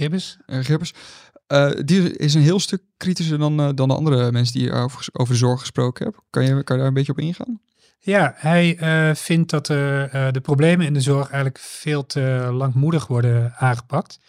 Uh, 1.54 1.72
die 1.86 2.18
is 2.18 2.34
een 2.34 2.42
heel 2.42 2.60
stuk 2.60 2.82
kritischer 2.98 3.38
dan, 3.38 3.60
uh, 3.60 3.70
dan 3.76 3.88
de 3.88 3.96
andere 3.96 4.32
mensen 4.32 4.60
die 4.60 4.72
over, 4.72 5.08
over 5.14 5.34
de 5.34 5.40
zorg 5.40 5.60
gesproken 5.60 6.04
hebben. 6.04 6.24
Kan 6.30 6.44
je, 6.44 6.64
kan 6.64 6.76
je 6.76 6.82
daar 6.82 6.88
een 6.88 6.94
beetje 6.94 7.12
op 7.12 7.20
ingaan? 7.20 7.60
Ja, 8.00 8.34
hij 8.36 8.78
uh, 8.80 9.16
vindt 9.16 9.50
dat 9.50 9.66
de 9.66 10.40
problemen 10.42 10.86
in 10.86 10.94
de 10.94 11.02
zorg 11.02 11.28
eigenlijk 11.28 11.60
veel 11.60 12.06
te 12.06 12.50
langmoedig 12.52 13.08
worden 13.08 13.54
aangepakt. 13.56 14.20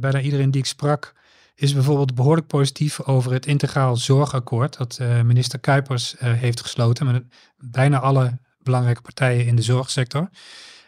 bijna 0.00 0.20
iedereen 0.20 0.50
die 0.50 0.60
ik 0.60 0.66
sprak, 0.66 1.14
is 1.54 1.74
bijvoorbeeld 1.74 2.14
behoorlijk 2.14 2.46
positief 2.46 3.02
over 3.02 3.32
het 3.32 3.46
integraal 3.46 3.96
zorgakkoord 3.96 4.76
dat 4.76 4.98
minister 5.24 5.58
Kuipers 5.58 6.14
heeft 6.18 6.60
gesloten 6.60 7.06
met 7.06 7.24
bijna 7.56 7.98
alle 7.98 8.38
belangrijke 8.58 9.02
partijen 9.02 9.46
in 9.46 9.56
de 9.56 9.62
zorgsector. 9.62 10.28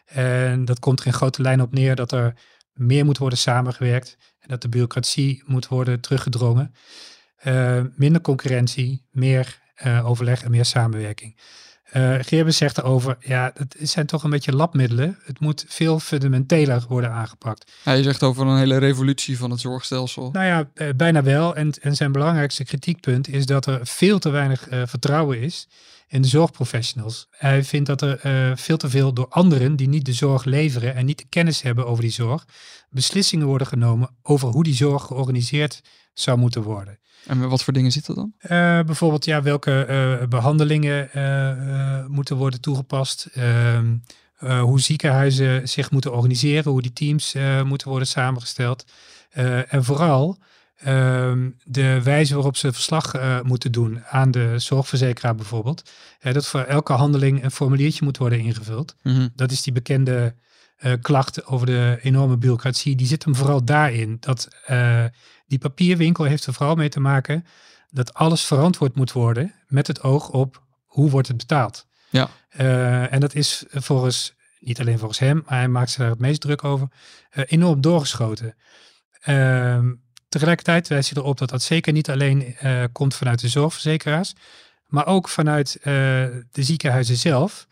En 0.04 0.64
dat 0.64 0.78
komt 0.78 1.00
er 1.00 1.07
in 1.07 1.12
grote 1.12 1.42
lijnen 1.42 1.64
op 1.64 1.73
neer 1.73 1.95
dat 1.97 2.12
er 2.12 2.35
meer 2.73 3.04
moet 3.04 3.19
worden 3.19 3.38
samengewerkt 3.38 4.16
en 4.40 4.49
dat 4.49 4.62
de 4.62 4.69
bureaucratie 4.69 5.42
moet 5.47 5.69
worden 5.69 6.00
teruggedrongen. 6.00 6.75
Minder 7.97 8.21
concurrentie, 8.21 9.07
meer 9.11 9.59
overleg 10.02 10.42
en 10.42 10.50
meer 10.50 10.64
samenwerking. 10.64 11.40
Uh, 11.92 12.16
Geerbe 12.20 12.50
zegt 12.50 12.78
erover, 12.78 13.16
ja, 13.20 13.52
het 13.54 13.76
zijn 13.80 14.06
toch 14.06 14.25
een 14.25 14.30
beetje 14.30 14.52
labmiddelen. 14.52 15.18
Het 15.25 15.40
moet 15.40 15.64
veel 15.68 16.00
fundamenteler 16.00 16.85
worden 16.88 17.11
aangepakt. 17.11 17.73
Ja, 17.85 17.92
je 17.92 18.02
zegt 18.02 18.23
over 18.23 18.47
een 18.47 18.59
hele 18.59 18.78
revolutie 18.78 19.38
van 19.38 19.50
het 19.50 19.61
zorgstelsel. 19.61 20.30
Nou 20.32 20.47
ja, 20.47 20.68
uh, 20.75 20.88
bijna 20.97 21.23
wel. 21.23 21.56
En, 21.56 21.73
en 21.80 21.97
zijn 21.97 22.12
belangrijkste 22.12 22.64
kritiekpunt 22.64 23.28
is 23.28 23.47
dat 23.47 23.66
er 23.66 23.80
veel 23.82 24.18
te 24.18 24.30
weinig 24.30 24.70
uh, 24.70 24.82
vertrouwen 24.87 25.40
is 25.40 25.68
in 26.11 26.23
de 26.23 26.29
zorgprofessionals. 26.29 27.26
Hij 27.31 27.64
vindt 27.64 27.87
dat 27.87 28.02
er 28.02 28.19
veel 28.59 28.76
te 28.76 28.90
veel 28.90 29.12
door 29.12 29.29
anderen 29.29 29.76
die 29.76 29.88
niet 29.88 30.05
de 30.05 30.12
zorg 30.12 30.45
leveren 30.45 30.95
en 30.95 31.05
niet 31.05 31.19
de 31.19 31.26
kennis 31.29 31.62
hebben 31.62 31.87
over 31.87 32.02
die 32.02 32.12
zorg, 32.12 32.47
beslissingen 32.90 33.47
worden 33.47 33.67
genomen 33.67 34.11
over 34.23 34.49
hoe 34.49 34.64
die 34.64 34.75
zorg 34.75 35.02
georganiseerd 35.02 35.81
zou 36.14 36.38
moeten 36.38 36.62
worden. 36.62 36.99
En 37.26 37.49
wat 37.49 37.62
voor 37.62 37.73
dingen 37.73 37.93
zitten 37.93 38.14
dan? 38.14 38.33
Uh, 38.43 38.49
bijvoorbeeld, 38.83 39.25
ja, 39.25 39.43
welke 39.43 39.87
uh, 40.21 40.29
behandelingen 40.29 41.11
moeten 42.09 42.37
worden 42.37 42.61
toegepast? 42.61 43.29
Ehm, 43.33 43.97
hoe 44.61 44.81
ziekenhuizen 44.81 45.69
zich 45.69 45.90
moeten 45.90 46.12
organiseren, 46.12 46.73
hoe 46.73 46.83
die 46.83 46.93
teams 46.93 47.35
moeten 47.64 47.88
worden 47.88 48.09
samengesteld. 48.09 48.85
en 49.69 49.85
vooral 49.85 50.38
de 51.64 52.00
wijze 52.02 52.34
waarop 52.34 52.56
ze 52.56 52.72
verslag 52.72 53.12
moeten 53.42 53.72
doen 53.72 54.02
aan 54.04 54.30
de 54.30 54.58
zorgverzekeraar 54.58 55.34
bijvoorbeeld. 55.34 55.90
dat 56.20 56.46
voor 56.46 56.60
elke 56.60 56.92
handeling 56.92 57.44
een 57.44 57.50
formuliertje 57.50 58.04
moet 58.04 58.16
worden 58.16 58.38
ingevuld. 58.38 58.96
Mm 59.02 59.14
-hmm. 59.14 59.28
Dat 59.34 59.50
is 59.50 59.62
die 59.62 59.72
bekende 59.72 60.34
klacht 61.00 61.46
over 61.46 61.66
de 61.66 61.99
enorme 62.02 62.37
bureaucratie. 62.37 62.96
Die 62.96 63.06
zit 63.06 63.25
hem 63.25 63.34
vooral 63.34 63.64
daarin. 63.64 64.16
Dat 64.20 64.49
die 65.46 65.58
papierwinkel 65.58 66.25
heeft 66.25 66.46
er 66.46 66.54
vooral 66.54 66.75
mee 66.75 66.88
te 66.88 67.00
maken 67.00 67.44
dat 67.90 68.14
alles 68.14 68.44
verantwoord 68.44 68.96
moet 68.96 69.12
worden 69.12 69.54
met 69.66 69.87
het 69.87 70.02
oog 70.02 70.28
op 70.28 70.62
hoe 70.84 71.10
wordt 71.10 71.28
het 71.28 71.37
betaald. 71.37 71.87
Ja. 72.10 72.28
Uh, 72.58 73.12
en 73.12 73.20
dat 73.20 73.34
is 73.34 73.64
volgens, 73.68 74.34
niet 74.58 74.80
alleen 74.80 74.99
volgens 74.99 75.18
hem, 75.18 75.42
maar 75.46 75.58
hij 75.58 75.68
maakt 75.68 75.90
zich 75.90 75.99
daar 75.99 76.10
het 76.10 76.18
meest 76.18 76.40
druk 76.40 76.64
over, 76.64 76.88
uh, 77.34 77.44
enorm 77.46 77.80
doorgeschoten. 77.80 78.54
Uh, 79.28 79.78
tegelijkertijd 80.30 80.88
wijst 80.88 81.10
hij 81.10 81.22
erop 81.22 81.38
dat 81.38 81.49
dat 81.49 81.62
zeker 81.62 81.92
niet 81.92 82.10
alleen 82.10 82.56
uh, 82.62 82.84
komt 82.92 83.14
vanuit 83.14 83.40
de 83.40 83.49
zorgverzekeraars, 83.49 84.34
maar 84.87 85.06
ook 85.06 85.28
vanuit 85.28 85.78
de 85.82 86.62
ziekenhuizen 86.62 87.16
zelf, 87.16 87.66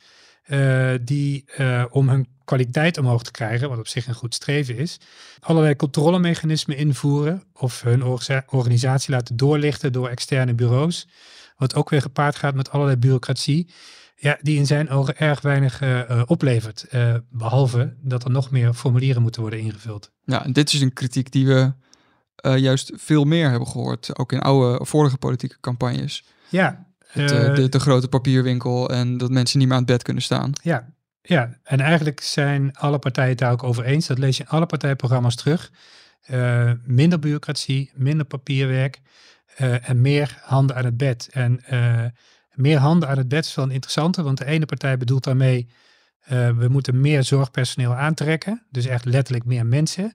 die 1.01 1.45
om 1.91 2.09
hun 2.09 2.29
kwaliteit 2.45 2.99
omhoog 2.99 3.23
te 3.23 3.31
krijgen, 3.31 3.69
wat 3.69 3.79
op 3.79 3.89
zich 3.89 4.07
een 4.07 4.15
goed 4.15 4.35
streven 4.35 4.77
is, 4.77 4.99
allerlei 5.41 5.77
controlemechanismen 5.77 6.77
invoeren 6.77 7.43
of 7.53 7.83
hun 7.83 8.03
organisatie 8.47 9.15
laten 9.15 9.37
doorlichten 9.37 9.93
door 9.93 10.09
externe 10.09 10.55
bureaus, 10.55 11.09
wat 11.57 11.75
ook 11.75 11.91
weer 11.91 12.03
gepaard 12.03 12.37
gaat 12.37 12.55
met 12.55 12.71
allerlei 12.71 12.97
bureaucratie, 12.97 13.71
ja, 14.17 14.39
die 14.41 14.59
in 14.59 14.67
zijn 14.67 14.91
ogen 14.91 15.17
erg 15.17 15.41
weinig 15.41 15.83
oplevert, 16.27 16.87
behalve 17.31 17.97
dat 18.01 18.25
er 18.25 18.31
nog 18.31 18.51
meer 18.51 18.75
formulieren 18.75 19.23
moeten 19.23 19.41
worden 19.41 19.61
ingevuld. 19.61 20.11
Ja, 20.25 20.45
en 20.45 20.53
dit 20.53 20.73
is 20.73 20.81
een 20.81 20.93
kritiek 20.93 21.33
die 21.33 21.47
we 21.47 21.73
juist 22.43 22.93
veel 22.95 23.25
meer 23.25 23.51
hebben 23.51 23.69
gehoord, 23.69 24.19
ook 24.19 24.33
in 24.33 24.41
oude 24.41 24.85
vorige 24.85 25.17
politieke 25.17 25.57
campagnes. 25.61 26.25
Ja, 26.49 26.87
de, 27.13 27.53
de, 27.55 27.69
de, 27.69 27.81
grote 27.81 28.09
papierwinkel 28.09 28.91
en 28.91 29.19
dat 29.19 29.31
mensen 29.31 29.59
niet 29.59 29.69
meer 29.69 29.77
aan 29.77 29.83
het 29.83 29.93
bed 29.93 30.03
kunnen 30.03 30.23
staan. 30.23 30.53
Ja, 30.63 30.89
ja, 31.23 31.59
en 31.63 31.81
eigenlijk 31.81 32.21
zijn 32.21 32.77
alle 32.77 32.99
partijen 32.99 33.31
het 33.31 33.39
daar 33.39 33.53
ook 33.53 33.63
over 33.63 33.85
eens. 33.85 34.07
Dat 34.07 34.19
lees 34.19 34.37
je 34.37 34.43
in 34.43 34.49
alle 34.49 34.67
partijprogramma's 34.67 35.35
terug. 35.35 35.71
Uh, 36.31 36.73
minder 36.85 37.19
bureaucratie, 37.19 37.91
minder 37.95 38.27
papierwerk 38.27 39.01
en 39.83 40.01
meer 40.01 40.39
handen 40.43 40.77
aan 40.77 40.85
het 40.85 40.97
bed. 40.97 41.29
En 41.33 41.61
meer 42.59 42.79
handen 42.79 43.09
aan 43.09 43.19
het 43.19 43.29
bed 43.29 43.45
is 43.45 43.55
wel 43.55 43.65
een 43.65 43.71
interessante, 43.71 44.23
want 44.23 44.39
de 44.39 44.45
ene 44.45 44.67
partij 44.67 44.97
bedoelt 44.97 45.25
daarmee, 45.25 45.69
we 46.29 46.67
moeten 46.69 47.01
meer 47.01 47.25
zorgpersoneel 47.25 47.95
aantrekken, 47.95 48.63
dus 48.71 48.87
echt 48.87 49.05
letterlijk 49.05 49.45
meer 49.45 49.67
mensen. 49.67 50.15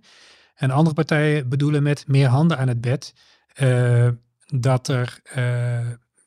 En 0.54 0.72
andere 0.72 0.96
partijen 0.96 1.50
bedoelen 1.50 1.84
met 1.84 2.08
meer 2.08 2.28
handen 2.28 2.58
aan 2.58 2.68
het 2.68 2.82
bed, 2.82 3.14
dat 4.46 4.88
er 4.88 5.22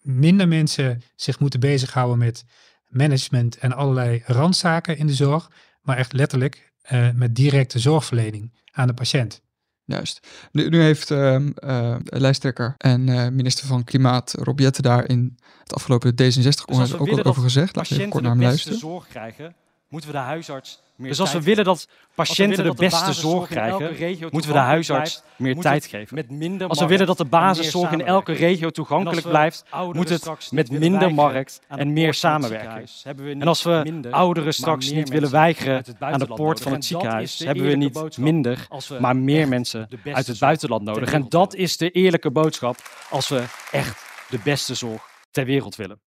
minder 0.02 0.49
mensen 0.49 1.02
zich 1.16 1.38
moeten 1.38 1.61
bezighouden 1.61 2.18
met 2.18 2.45
management 2.88 3.59
en 3.59 3.73
allerlei 3.73 4.23
randzaken 4.26 4.97
in 4.99 5.06
de 5.06 5.14
zorg, 5.14 5.50
maar 5.83 5.97
echt 5.97 6.12
letterlijk 6.12 6.73
uh, 6.92 7.11
met 7.14 7.35
directe 7.35 7.78
zorgverlening 7.78 8.52
aan 8.73 8.87
de 8.87 8.95
patiënt. 8.95 9.45
Juist. 9.85 10.26
Nu, 10.52 10.68
nu 10.68 10.83
heeft 10.83 11.11
uh, 11.11 11.40
uh, 11.64 11.97
lijsttrekker 12.04 12.75
en 12.78 13.09
uh, 13.09 13.28
minister 13.28 13.66
van 13.66 13.85
Klimaat 13.85 14.35
Rob 14.38 14.61
Jette 14.61 14.83
daar 14.83 15.09
in 15.09 15.38
het 15.62 15.75
afgelopen 15.75 16.12
D66 16.12 16.14
dus 16.14 16.95
ook 16.95 17.26
over 17.26 17.42
gezegd. 17.42 17.76
Laten 17.76 17.97
we 17.97 18.09
kort 18.09 18.23
naar 18.23 18.33
hem 18.33 18.42
luisteren. 18.42 18.78
zorg 18.78 19.09
krijgen, 19.09 19.54
moeten 19.88 20.11
we 20.11 20.16
de 20.16 20.23
huisarts 20.23 20.83
dus 20.97 21.21
als 21.21 21.33
we 21.33 21.43
willen 21.43 21.65
dat 21.65 21.88
patiënten 22.15 22.65
de 22.65 22.75
beste 22.75 23.12
zorg 23.12 23.49
krijgen, 23.49 24.19
moeten 24.31 24.50
we 24.50 24.57
de 24.57 24.62
huisarts 24.62 25.23
meer 25.37 25.57
tijd 25.57 25.87
geven. 25.87 26.69
Als 26.69 26.79
we 26.79 26.87
willen 26.87 27.07
dat 27.07 27.19
de 27.19 27.25
basiszorg 27.25 27.93
in 27.93 28.05
elke 28.05 28.33
regio 28.33 28.71
toegankelijk 28.71 29.29
blijft, 29.29 29.65
moet 29.93 30.09
het 30.09 30.50
met 30.50 30.71
minder 30.71 31.15
markt 31.15 31.61
en 31.69 31.93
meer 31.93 32.15
samenwerking. 32.15 32.91
En 33.17 33.43
als 33.43 33.62
we 33.62 34.03
ouderen 34.11 34.55
straks 34.55 34.91
niet 34.91 35.09
willen 35.09 35.31
weigeren 35.31 35.85
aan 35.99 36.19
de 36.19 36.26
poort 36.26 36.61
van 36.61 36.73
het 36.73 36.85
ziekenhuis, 36.85 37.38
hebben 37.38 37.65
we 37.65 37.76
niet 37.76 38.19
minder, 38.19 38.67
maar 39.00 39.17
meer 39.17 39.49
mensen 39.49 39.88
uit 40.05 40.26
het 40.26 40.38
buitenland 40.38 40.83
nodig. 40.83 41.12
En 41.12 41.29
dat 41.29 41.55
is 41.55 41.76
de 41.76 41.91
eerlijke 41.91 42.31
boodschap 42.31 42.76
als 43.11 43.29
we 43.29 43.45
echt 43.71 44.05
de 44.29 44.38
beste 44.45 44.75
zorg 44.75 45.03
ter 45.31 45.45
wereld 45.45 45.76
willen. 45.76 46.00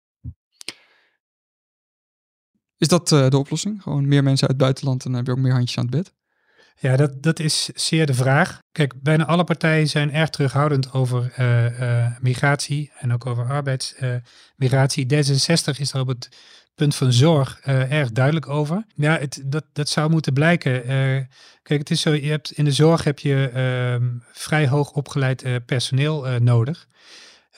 Is 2.77 2.88
dat 2.88 3.12
uh, 3.12 3.29
de 3.29 3.38
oplossing? 3.38 3.81
Gewoon 3.81 4.07
meer 4.07 4.24
mensen 4.24 4.48
uit 4.48 4.57
het 4.57 4.65
buitenland 4.65 5.05
en 5.05 5.10
dan 5.10 5.17
heb 5.17 5.27
je 5.27 5.31
ook 5.31 5.46
meer 5.46 5.53
handjes 5.53 5.77
aan 5.77 5.86
het 5.86 5.96
bed? 5.96 6.13
Ja, 6.79 6.96
dat, 6.96 7.24
dat 7.24 7.39
is 7.39 7.65
zeer 7.65 8.05
de 8.05 8.13
vraag. 8.13 8.60
Kijk, 8.72 9.01
bijna 9.01 9.25
alle 9.25 9.43
partijen 9.43 9.88
zijn 9.88 10.13
erg 10.13 10.29
terughoudend 10.29 10.93
over 10.93 11.34
uh, 11.39 11.79
uh, 11.79 12.07
migratie 12.19 12.91
en 13.00 13.13
ook 13.13 13.25
over 13.25 13.50
arbeidsmigratie. 13.50 15.05
D66 15.13 15.79
is 15.79 15.91
daar 15.91 16.01
op 16.01 16.07
het 16.07 16.29
punt 16.75 16.96
van 16.96 17.13
zorg 17.13 17.60
erg 17.60 18.12
duidelijk 18.12 18.50
over. 18.50 18.86
Ja, 18.96 19.17
het, 19.17 19.43
dat, 19.46 19.65
dat 19.74 19.89
zou 19.89 20.10
moeten 20.10 20.34
blijken. 20.34 20.81
kijk, 21.63 21.79
het 21.79 21.89
is 21.89 22.01
zo, 22.01 22.13
je 22.13 22.29
hebt, 22.29 22.51
in 22.51 22.65
de 22.65 22.72
zorg 22.72 23.03
heb 23.03 23.19
je 23.19 23.50
ehm, 23.53 24.07
vrij 24.31 24.67
hoog 24.67 24.91
opgeleid 24.91 25.65
personeel 25.65 26.39
nodig. 26.39 26.88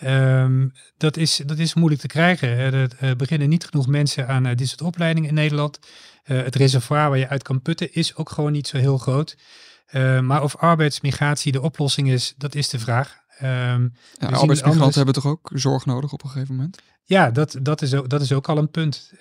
Um, 0.04 0.74
dat, 0.98 1.18
is, 1.18 1.42
dat 1.46 1.58
is 1.58 1.74
moeilijk 1.74 2.02
te 2.02 2.08
krijgen. 2.08 2.50
Er 2.50 3.16
beginnen 3.16 3.50
niet 3.50 3.66
genoeg 3.66 3.88
mensen 3.88 4.28
aan 4.28 4.48
uh, 4.48 4.56
dit 4.56 4.68
soort 4.68 4.82
opleidingen 4.82 5.30
in 5.30 5.36
Nederland. 5.36 5.80
Uh, 6.26 6.44
het 6.44 6.56
reservoir 6.56 7.10
waar 7.10 7.18
je 7.18 7.28
uit 7.28 7.44
kan 7.44 7.62
putten 7.62 7.94
is 7.94 8.16
ook 8.16 8.30
gewoon 8.30 8.52
niet 8.52 8.68
zo 8.68 8.78
heel 8.78 8.98
groot. 8.98 9.38
maar 10.22 10.44
of 10.44 10.56
arbeidsmigratie 10.56 11.52
de 11.52 11.62
oplossing 11.62 12.10
is, 12.10 12.34
dat 12.38 12.56
is 12.56 12.70
de 12.70 12.80
vraag. 12.80 13.18
Um, 13.42 13.94
ja, 14.20 14.28
arbeidsmigranten 14.28 14.96
hebben 14.96 15.14
toch 15.14 15.26
ook 15.26 15.52
zorg 15.54 15.86
nodig 15.86 16.14
op 16.14 16.24
een 16.24 16.30
gegeven 16.30 16.56
moment? 16.56 16.78
Ja, 17.04 17.32
dat, 17.32 17.56
dat, 17.62 17.82
is, 17.82 17.94
ook, 17.94 18.10
dat 18.10 18.22
is 18.22 18.32
ook 18.32 18.50
al 18.50 18.58
een 18.58 18.72
punt. 18.72 19.12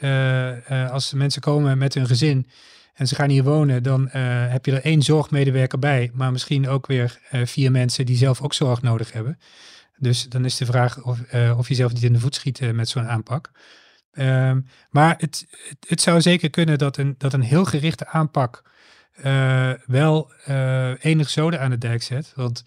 als 0.90 1.12
mensen 1.12 1.40
komen 1.40 1.78
met 1.78 1.94
hun 1.94 2.06
gezin 2.06 2.47
en 2.94 3.08
ze 3.08 3.14
gaan 3.14 3.30
hier 3.30 3.44
wonen, 3.44 3.82
dan 3.82 4.08
heb 4.08 4.66
je 4.66 4.73
er 4.73 4.85
één 4.85 5.02
zorgmedewerker 5.02 5.78
bij, 5.78 6.11
maar 6.14 6.32
misschien 6.32 6.68
ook 6.68 6.87
weer 6.87 7.18
vier 7.30 7.70
mensen 7.70 8.06
die 8.06 8.16
zelf 8.16 8.40
ook 8.40 8.54
zorg 8.54 8.82
nodig 8.82 9.12
hebben. 9.12 9.38
Dus 9.99 10.28
dan 10.28 10.45
is 10.45 10.57
de 10.57 10.67
vraag 10.67 11.02
of, 11.02 11.19
uh, 11.35 11.59
of 11.59 11.69
je 11.69 11.75
zelf 11.75 11.93
niet 11.93 12.02
in 12.02 12.12
de 12.12 12.21
voet 12.21 12.35
schiet 12.35 12.61
uh, 12.61 12.71
met 12.71 12.88
zo'n 12.88 13.09
aanpak. 13.09 13.50
Um, 14.12 14.67
maar 14.90 15.14
het, 15.19 15.47
het, 15.69 15.88
het, 15.88 16.00
zou 16.00 16.21
zeker 16.21 16.50
kunnen 16.50 16.78
dat 16.78 16.97
een, 16.97 17.14
dat 17.19 17.33
een 17.33 17.43
heel 17.43 17.64
gerichte 17.64 18.07
aanpak 18.07 18.62
uh, 19.25 19.73
wel 19.87 20.33
enig 21.00 21.31
zoden 21.31 21.61
aan 21.61 21.71
de 21.71 21.78
dijk 21.78 22.02
zet. 22.02 22.33
Want 22.35 22.64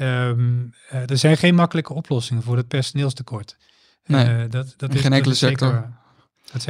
um, 0.00 0.74
er 0.88 1.18
zijn 1.18 1.36
geen 1.36 1.54
makkelijke 1.54 1.92
oplossingen 1.92 2.42
voor 2.42 2.56
het 2.56 2.68
personeelstekort. 2.68 3.56
Nee, 4.04 4.48
dat, 4.48 4.74
dat 4.76 4.94
is, 4.94 5.00
geen 5.00 5.12
enkele 5.12 5.34
sector. 5.34 5.92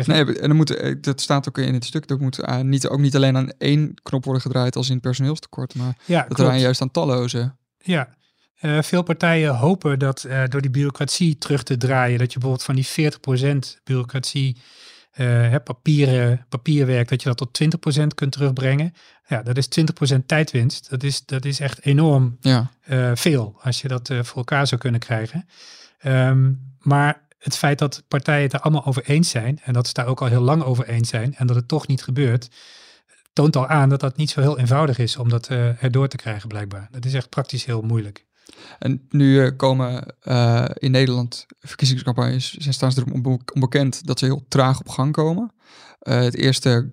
nee, 0.04 0.24
en 0.24 0.48
dan 0.48 0.56
moet, 0.56 1.04
dat 1.04 1.20
staat 1.20 1.48
ook 1.48 1.58
in 1.58 1.74
het 1.74 1.84
stuk. 1.84 2.08
Dat 2.08 2.20
moet 2.20 2.62
niet, 2.62 2.88
ook 2.88 2.98
niet 2.98 3.16
alleen 3.16 3.36
aan 3.36 3.50
één 3.58 3.94
knop 4.02 4.24
worden 4.24 4.42
gedraaid 4.42 4.76
als 4.76 4.86
in 4.86 4.92
het 4.92 5.02
personeelstekort, 5.02 5.74
maar 5.74 5.96
ja, 6.04 6.24
dat 6.28 6.38
er 6.38 6.54
juist 6.54 6.80
aan 6.80 6.90
talloze. 6.90 7.54
Ja, 7.78 8.16
uh, 8.60 8.82
veel 8.82 9.02
partijen 9.02 9.54
hopen 9.54 9.98
dat 9.98 10.24
uh, 10.24 10.42
door 10.48 10.60
die 10.60 10.70
bureaucratie 10.70 11.38
terug 11.38 11.62
te 11.62 11.76
draaien, 11.76 12.18
dat 12.18 12.32
je 12.32 12.38
bijvoorbeeld 12.38 12.66
van 12.66 12.74
die 12.74 13.76
40% 13.78 13.82
bureaucratie 13.84 14.56
uh, 15.16 15.54
papieren, 15.64 16.46
papierwerk, 16.48 17.08
dat 17.08 17.22
je 17.22 17.28
dat 17.34 17.36
tot 17.36 18.00
20% 18.02 18.06
kunt 18.14 18.32
terugbrengen. 18.32 18.94
Ja, 19.26 19.42
dat 19.42 19.56
is 19.56 19.68
20% 20.14 20.16
tijdwinst. 20.26 20.90
Dat 20.90 21.02
is, 21.02 21.24
dat 21.24 21.44
is 21.44 21.60
echt 21.60 21.84
enorm 21.84 22.36
ja. 22.40 22.70
veel 23.14 23.56
als 23.60 23.80
je 23.80 23.88
dat 23.88 24.10
voor 24.22 24.36
elkaar 24.36 24.66
zou 24.66 24.80
kunnen 24.80 25.00
krijgen. 25.00 25.48
Um, 26.06 26.74
maar 26.78 27.26
het 27.38 27.56
feit 27.56 27.78
dat 27.78 28.02
partijen 28.08 28.42
het 28.42 28.52
er 28.52 28.60
allemaal 28.60 28.86
over 28.86 29.04
eens 29.04 29.30
zijn, 29.30 29.60
en 29.64 29.72
dat 29.72 29.86
ze 29.86 29.92
daar 29.92 30.06
ook 30.06 30.20
al 30.20 30.26
heel 30.26 30.40
lang 30.40 30.62
over 30.62 30.88
eens 30.88 31.08
zijn, 31.08 31.34
en 31.34 31.46
dat 31.46 31.56
het 31.56 31.68
toch 31.68 31.86
niet 31.86 32.02
gebeurt, 32.02 32.48
toont 33.32 33.56
al 33.56 33.66
aan 33.66 33.88
dat 33.88 34.00
dat 34.00 34.16
niet 34.16 34.30
zo 34.30 34.40
heel 34.40 34.58
eenvoudig 34.58 34.98
is 34.98 35.16
om 35.16 35.28
dat 35.28 35.48
erdoor 35.80 36.08
te 36.08 36.16
krijgen, 36.16 36.48
blijkbaar. 36.48 36.88
Dat 36.90 37.04
is 37.04 37.14
echt 37.14 37.28
praktisch 37.28 37.64
heel 37.64 37.82
moeilijk. 37.82 38.26
En 38.78 39.06
nu 39.08 39.42
uh, 39.42 39.50
komen 39.56 40.14
uh, 40.22 40.64
in 40.74 40.90
Nederland 40.90 41.46
verkiezingscampagnes, 41.58 42.52
zijn 42.52 42.74
staan 42.74 42.92
ze 42.92 43.00
erom 43.06 43.38
onbekend 43.54 44.06
dat 44.06 44.18
ze 44.18 44.24
heel 44.24 44.44
traag 44.48 44.80
op 44.80 44.88
gang 44.88 45.12
komen. 45.12 45.52
het 45.98 46.34
eerste 46.34 46.92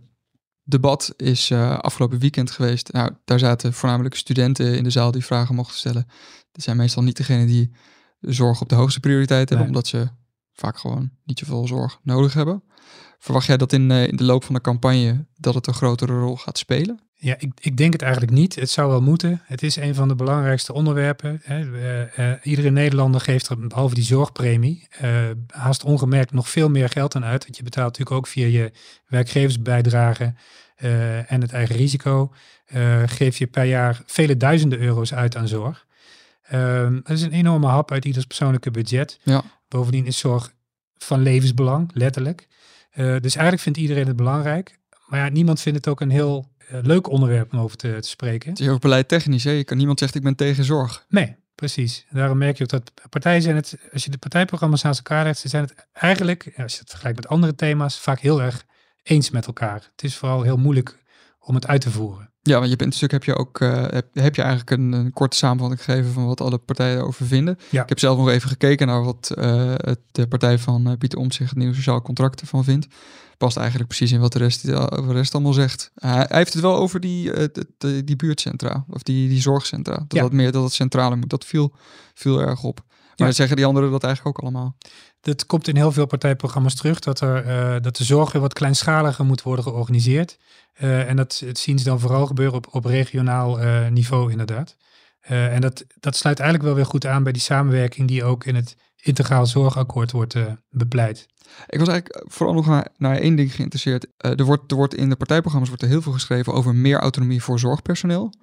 debat 0.63 1.13
is 1.17 1.51
afgelopen 1.51 2.19
weekend 2.19 2.51
geweest. 2.51 2.91
Nou, 2.91 3.11
daar 3.25 3.39
zaten 3.39 3.73
voornamelijk 3.73 4.15
studenten 4.15 4.77
in 4.77 4.83
de 4.83 4.89
zaal 4.89 5.11
die 5.11 5.25
vragen 5.25 5.55
mochten 5.55 5.77
stellen. 5.77 6.07
Die 6.51 6.63
zijn 6.63 6.77
meestal 6.77 7.03
niet 7.03 7.17
degene 7.17 7.45
die 7.45 7.71
zorg 8.19 8.61
op 8.61 8.69
de 8.69 8.75
hoogste 8.75 8.99
prioriteit 8.99 9.49
hebben, 9.49 9.67
omdat 9.67 9.87
ze 9.87 10.07
vaak 10.53 10.77
gewoon 10.77 11.11
niet 11.23 11.39
zoveel 11.39 11.67
zorg 11.67 11.99
nodig 12.03 12.33
hebben. 12.33 12.63
Verwacht 13.25 13.45
jij 13.45 13.57
dat 13.57 13.73
in, 13.73 13.89
uh, 13.89 14.07
in 14.07 14.15
de 14.15 14.23
loop 14.23 14.43
van 14.43 14.55
de 14.55 14.61
campagne 14.61 15.25
dat 15.37 15.53
het 15.53 15.67
een 15.67 15.73
grotere 15.73 16.19
rol 16.19 16.35
gaat 16.35 16.57
spelen? 16.57 16.99
Ja, 17.13 17.35
ik, 17.37 17.51
ik 17.59 17.77
denk 17.77 17.93
het 17.93 18.01
eigenlijk 18.01 18.31
niet. 18.31 18.55
Het 18.55 18.69
zou 18.69 18.89
wel 18.89 19.01
moeten. 19.01 19.41
Het 19.43 19.63
is 19.63 19.75
een 19.75 19.95
van 19.95 20.07
de 20.07 20.15
belangrijkste 20.15 20.73
onderwerpen. 20.73 21.41
Hè. 21.43 21.65
Uh, 21.65 22.17
uh, 22.17 22.35
iedere 22.43 22.69
Nederlander 22.69 23.21
geeft 23.21 23.47
er, 23.47 23.67
behalve 23.67 23.95
die 23.95 24.03
zorgpremie, 24.03 24.87
haast 25.47 25.83
ongemerkt 25.83 26.31
nog 26.31 26.49
veel 26.49 26.69
meer 26.69 26.89
geld 26.89 27.15
aan 27.15 27.23
uit. 27.23 27.43
Want 27.43 27.57
je 27.57 27.63
betaalt 27.63 27.87
natuurlijk 27.87 28.17
ook 28.17 28.27
via 28.27 28.45
je 28.45 28.71
werkgeversbijdrage 29.07 30.33
en 31.27 31.41
het 31.41 31.51
eigen 31.51 31.75
risico. 31.75 32.33
geef 33.05 33.37
je 33.37 33.47
per 33.47 33.63
jaar 33.63 34.01
vele 34.05 34.37
duizenden 34.37 34.79
euro's 34.79 35.13
uit 35.13 35.35
aan 35.35 35.47
zorg. 35.47 35.85
Um, 36.53 37.01
dat 37.03 37.17
is 37.17 37.21
een 37.21 37.31
enorme 37.31 37.67
hap 37.67 37.91
uit 37.91 38.05
ieders 38.05 38.25
persoonlijke 38.25 38.71
budget. 38.71 39.19
Ja. 39.23 39.43
Bovendien 39.67 40.05
is 40.05 40.17
zorg 40.17 40.53
van 40.97 41.21
levensbelang, 41.21 41.89
letterlijk. 41.93 42.47
Uh, 42.95 43.15
dus 43.19 43.33
eigenlijk 43.35 43.61
vindt 43.61 43.79
iedereen 43.79 44.07
het 44.07 44.15
belangrijk. 44.15 44.79
Maar 45.07 45.19
ja, 45.19 45.29
niemand 45.29 45.61
vindt 45.61 45.77
het 45.77 45.87
ook 45.87 46.01
een 46.01 46.09
heel 46.09 46.49
uh, 46.71 46.79
leuk 46.81 47.09
onderwerp 47.09 47.53
om 47.53 47.59
over 47.59 47.77
te, 47.77 47.97
te 48.01 48.07
spreken. 48.07 48.49
Het 48.49 48.59
is 48.59 48.67
ook 48.67 48.81
beleid 48.81 49.07
technisch. 49.07 49.43
Hè? 49.43 49.51
Je 49.51 49.63
kan, 49.63 49.77
niemand 49.77 49.99
zegt 49.99 50.15
ik 50.15 50.23
ben 50.23 50.35
tegen 50.35 50.63
zorg. 50.63 51.05
Nee, 51.09 51.35
precies. 51.55 52.05
Daarom 52.09 52.37
merk 52.37 52.57
je 52.57 52.63
ook 52.63 52.69
dat 52.69 52.91
partijen 53.09 53.41
zijn 53.41 53.55
het, 53.55 53.77
als 53.93 54.03
je 54.03 54.09
de 54.09 54.17
partijprogramma's 54.17 54.81
naast 54.81 54.97
elkaar 54.97 55.23
legt, 55.23 55.39
ze 55.39 55.47
zijn 55.47 55.63
het 55.63 55.87
eigenlijk, 55.93 56.53
als 56.57 56.73
je 56.73 56.79
het 56.79 56.89
vergelijkt 56.89 57.19
met 57.21 57.29
andere 57.29 57.55
thema's, 57.55 57.99
vaak 57.99 58.19
heel 58.19 58.41
erg 58.41 58.65
eens 59.03 59.29
met 59.29 59.45
elkaar. 59.45 59.89
Het 59.91 60.03
is 60.03 60.15
vooral 60.17 60.41
heel 60.41 60.57
moeilijk 60.57 60.97
om 61.45 61.55
het 61.55 61.67
uit 61.67 61.81
te 61.81 61.91
voeren. 61.91 62.29
Ja, 62.41 62.57
want 62.57 62.69
je 62.69 62.75
bent 62.75 62.95
stuk 62.95 63.11
heb 63.11 63.23
je 63.23 63.35
ook 63.35 63.59
uh, 63.59 63.81
heb, 63.89 64.07
heb, 64.13 64.35
je 64.35 64.41
eigenlijk 64.41 64.71
een, 64.71 64.91
een, 64.91 65.13
korte 65.13 65.37
samenvatting 65.37 65.83
gegeven 65.83 66.11
van 66.11 66.25
wat 66.25 66.41
alle 66.41 66.57
partijen 66.57 66.97
erover 66.97 67.25
vinden. 67.25 67.57
Ja. 67.69 67.83
Ik 67.83 67.89
heb 67.89 67.99
zelf 67.99 68.17
nog 68.17 68.29
even 68.29 68.49
gekeken 68.49 68.87
naar 68.87 69.03
wat 69.03 69.31
uh, 69.37 69.73
de 70.11 70.27
partij 70.27 70.59
van 70.59 70.89
uh, 70.89 70.97
Pieter 70.97 71.19
Omtzigt 71.19 71.49
het 71.49 71.59
nieuwe 71.59 71.75
sociaal 71.75 72.01
contract 72.01 72.41
ervan 72.41 72.63
vindt. 72.63 72.87
Past 73.37 73.57
eigenlijk 73.57 73.87
precies 73.87 74.11
in 74.11 74.19
wat 74.19 74.33
de 74.33 74.39
rest, 74.39 74.65
de 74.65 75.05
rest 75.07 75.33
allemaal 75.33 75.53
zegt. 75.53 75.91
hij 75.95 76.25
heeft 76.27 76.53
het 76.53 76.61
wel 76.61 76.75
over 76.75 76.99
die, 76.99 77.31
de, 77.77 78.03
die 78.03 78.15
buurtcentra 78.15 78.85
of 78.89 79.03
die, 79.03 79.29
die 79.29 79.41
zorgcentra. 79.41 79.95
Dat, 79.95 80.05
ja. 80.07 80.21
dat 80.21 80.31
meer 80.31 80.51
dat 80.51 80.63
het 80.63 80.73
centrale 80.73 81.15
moet. 81.15 81.29
Dat 81.29 81.45
viel, 81.45 81.73
viel 82.13 82.41
erg 82.41 82.63
op. 82.63 82.83
Maar 83.17 83.27
ja. 83.27 83.33
zeggen 83.33 83.55
die 83.55 83.65
anderen 83.65 83.91
dat 83.91 84.03
eigenlijk 84.03 84.37
ook 84.37 84.43
allemaal? 84.43 84.75
Dat 85.21 85.45
komt 85.45 85.67
in 85.67 85.75
heel 85.75 85.91
veel 85.91 86.05
partijprogramma's 86.05 86.75
terug, 86.75 86.99
dat, 86.99 87.21
er, 87.21 87.45
uh, 87.45 87.81
dat 87.81 87.95
de 87.95 88.03
zorg 88.03 88.31
wat 88.31 88.53
kleinschaliger 88.53 89.25
moet 89.25 89.41
worden 89.41 89.63
georganiseerd. 89.63 90.37
Uh, 90.79 91.09
en 91.09 91.15
dat 91.15 91.41
het 91.45 91.59
zien 91.59 91.79
ze 91.79 91.85
dan 91.85 91.99
vooral 91.99 92.25
gebeuren 92.25 92.55
op, 92.55 92.67
op 92.71 92.85
regionaal 92.85 93.61
uh, 93.61 93.87
niveau 93.87 94.31
inderdaad. 94.31 94.75
en 95.21 95.61
dat, 95.61 95.85
dat 95.99 96.15
sluit 96.15 96.39
eigenlijk 96.39 96.69
wel 96.69 96.77
weer 96.77 96.91
goed 96.91 97.05
aan 97.05 97.23
bij 97.23 97.31
die 97.31 97.41
samenwerking 97.41 98.07
die 98.07 98.23
ook 98.23 98.45
in 98.45 98.55
het 98.55 98.75
integraal 99.05 99.45
zorgakkoord 99.45 100.11
wordt 100.11 100.35
bepleit. 100.69 101.25
Ik 101.67 101.79
was 101.79 101.87
eigenlijk 101.87 102.25
vooral 102.27 102.55
nog 102.55 102.65
naar, 102.65 102.87
naar 102.97 103.17
één 103.17 103.35
ding 103.35 103.55
geïnteresseerd. 103.55 104.05
Uh, 104.05 104.39
er, 104.39 104.43
wordt, 104.43 104.71
er 104.71 104.77
wordt 104.77 104.95
in 104.95 105.09
de 105.09 105.15
partijprogramma's 105.15 105.69
wordt 105.69 105.83
er 105.83 105.89
heel 105.89 106.01
veel 106.01 106.11
geschreven 106.11 106.53
over 106.53 106.75
meer 106.75 106.99
autonomie 106.99 107.43
voor 107.43 107.59
zorgpersoneel. 107.59 108.33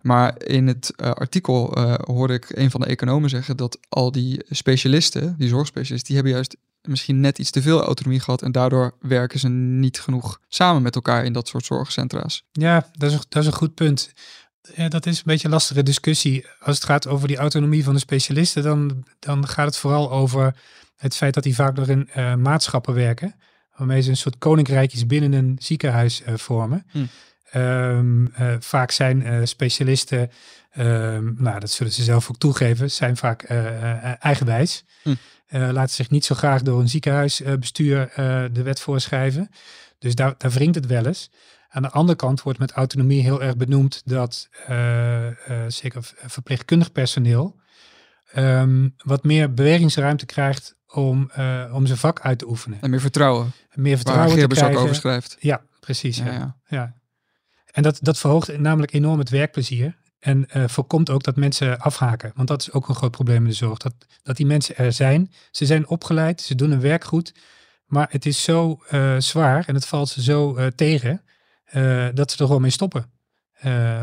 Maar 0.00 0.42
in 0.42 0.66
het 0.66 0.92
uh, 0.96 1.10
artikel 1.10 1.78
hoorde 2.04 2.34
ik 2.34 2.46
een 2.48 2.70
van 2.70 2.80
de 2.80 2.86
economen 2.86 3.30
zeggen 3.30 3.56
dat 3.56 3.78
al 3.88 4.12
die 4.12 4.44
specialisten, 4.48 5.34
die 5.38 5.48
zorgspecialisten, 5.48 6.06
die 6.06 6.16
hebben 6.16 6.32
juist 6.32 6.56
misschien 6.82 7.20
net 7.20 7.38
iets 7.38 7.50
te 7.50 7.62
veel 7.62 7.82
autonomie 7.82 8.20
gehad 8.20 8.42
en 8.42 8.52
daardoor 8.52 8.94
werken 9.00 9.38
ze 9.38 9.48
niet 9.48 10.00
genoeg 10.00 10.40
samen 10.48 10.82
met 10.82 10.94
elkaar 10.94 11.24
in 11.24 11.32
dat 11.32 11.48
soort 11.48 11.64
zorgcentra's. 11.64 12.44
Ja, 12.52 12.88
dat 12.92 13.10
is, 13.10 13.18
dat 13.28 13.42
is 13.42 13.46
een 13.46 13.54
goed 13.54 13.74
punt. 13.74 14.12
Ja, 14.74 14.88
dat 14.88 15.06
is 15.06 15.16
een 15.16 15.22
beetje 15.24 15.46
een 15.46 15.52
lastige 15.52 15.82
discussie. 15.82 16.46
Als 16.60 16.76
het 16.76 16.84
gaat 16.84 17.06
over 17.06 17.28
die 17.28 17.36
autonomie 17.36 17.84
van 17.84 17.94
de 17.94 18.00
specialisten, 18.00 18.62
dan, 18.62 19.04
dan 19.18 19.48
gaat 19.48 19.66
het 19.66 19.76
vooral 19.76 20.10
over 20.10 20.54
het 20.96 21.16
feit 21.16 21.34
dat 21.34 21.42
die 21.42 21.54
vaak 21.54 21.76
nog 21.76 21.88
in 21.88 22.08
uh, 22.16 22.34
maatschappen 22.34 22.94
werken, 22.94 23.34
waarmee 23.76 24.00
ze 24.00 24.10
een 24.10 24.16
soort 24.16 24.38
koninkrijkjes 24.38 25.06
binnen 25.06 25.32
een 25.32 25.56
ziekenhuis 25.60 26.22
uh, 26.22 26.34
vormen. 26.36 26.86
Hm. 26.90 27.04
Um, 27.54 28.32
uh, 28.40 28.54
vaak 28.58 28.90
zijn 28.90 29.48
specialisten, 29.48 30.30
um, 30.78 31.34
nou 31.38 31.60
dat 31.60 31.70
zullen 31.70 31.92
ze 31.92 32.02
zelf 32.02 32.28
ook 32.28 32.38
toegeven, 32.38 32.90
zijn 32.90 33.16
vaak 33.16 33.42
eigenwijs. 34.18 34.84
Hm. 35.02 35.14
laten 35.48 35.94
zich 35.94 36.10
niet 36.10 36.24
zo 36.24 36.34
graag 36.34 36.62
door 36.62 36.80
een 36.80 36.88
ziekenhuisbestuur 36.88 38.10
de 38.52 38.62
wet 38.62 38.80
voorschrijven. 38.80 39.50
Dus 39.98 40.14
daar, 40.14 40.34
daar 40.38 40.50
wringt 40.50 40.74
het 40.74 40.86
wel 40.86 41.06
eens. 41.06 41.30
Aan 41.74 41.82
de 41.82 41.90
andere 41.90 42.16
kant 42.16 42.42
wordt 42.42 42.58
met 42.58 42.72
autonomie 42.72 43.22
heel 43.22 43.42
erg 43.42 43.56
benoemd 43.56 44.02
dat 44.04 44.48
zeker 45.68 46.12
verpleegkundig 46.26 46.92
personeel 46.92 47.60
um, 48.36 48.94
wat 48.96 49.24
meer 49.24 49.54
bewegingsruimte 49.54 50.26
krijgt 50.26 50.76
om, 50.88 51.30
uh, 51.38 51.64
om 51.72 51.86
zijn 51.86 51.98
vak 51.98 52.20
uit 52.20 52.38
te 52.38 52.48
oefenen. 52.48 52.78
En 52.80 52.90
meer 52.90 53.00
vertrouwen. 53.00 53.52
Meer 53.74 53.96
vertrouwen 53.96 54.36
Waar 54.36 54.48
te 54.48 54.54
krijgen. 54.54 54.76
ook 54.76 54.82
over 54.82 54.94
schrijft. 54.94 55.36
Ja, 55.40 55.62
precies. 55.80 56.16
Ja, 56.16 56.32
ja. 56.32 56.56
ja. 56.66 56.94
En 57.66 57.82
dat, 57.82 57.98
dat 58.00 58.18
verhoogt 58.18 58.58
namelijk 58.58 58.92
enorm 58.92 59.18
het 59.18 59.30
werkplezier. 59.30 60.00
En 60.18 60.48
uh, 60.56 60.64
voorkomt 60.68 61.10
ook 61.10 61.22
dat 61.22 61.36
mensen 61.36 61.78
afhaken. 61.78 62.32
Want 62.34 62.48
dat 62.48 62.60
is 62.60 62.72
ook 62.72 62.88
een 62.88 62.94
groot 62.94 63.10
probleem 63.10 63.42
in 63.42 63.48
de 63.48 63.52
zorg. 63.52 63.78
Dat, 63.78 63.94
dat 64.22 64.36
die 64.36 64.46
mensen 64.46 64.76
er 64.76 64.92
zijn. 64.92 65.32
Ze 65.50 65.66
zijn 65.66 65.88
opgeleid, 65.88 66.40
ze 66.40 66.54
doen 66.54 66.70
hun 66.70 66.80
werk 66.80 67.04
goed. 67.04 67.34
Maar 67.86 68.06
het 68.10 68.26
is 68.26 68.42
zo 68.42 68.82
uh, 68.90 69.16
zwaar 69.18 69.64
en 69.66 69.74
het 69.74 69.86
valt 69.86 70.08
ze 70.08 70.22
zo 70.22 70.58
uh, 70.58 70.66
tegen. 70.66 71.22
Dat 72.14 72.30
ze 72.30 72.38
er 72.38 72.46
gewoon 72.46 72.60
mee 72.60 72.70
stoppen. 72.70 73.10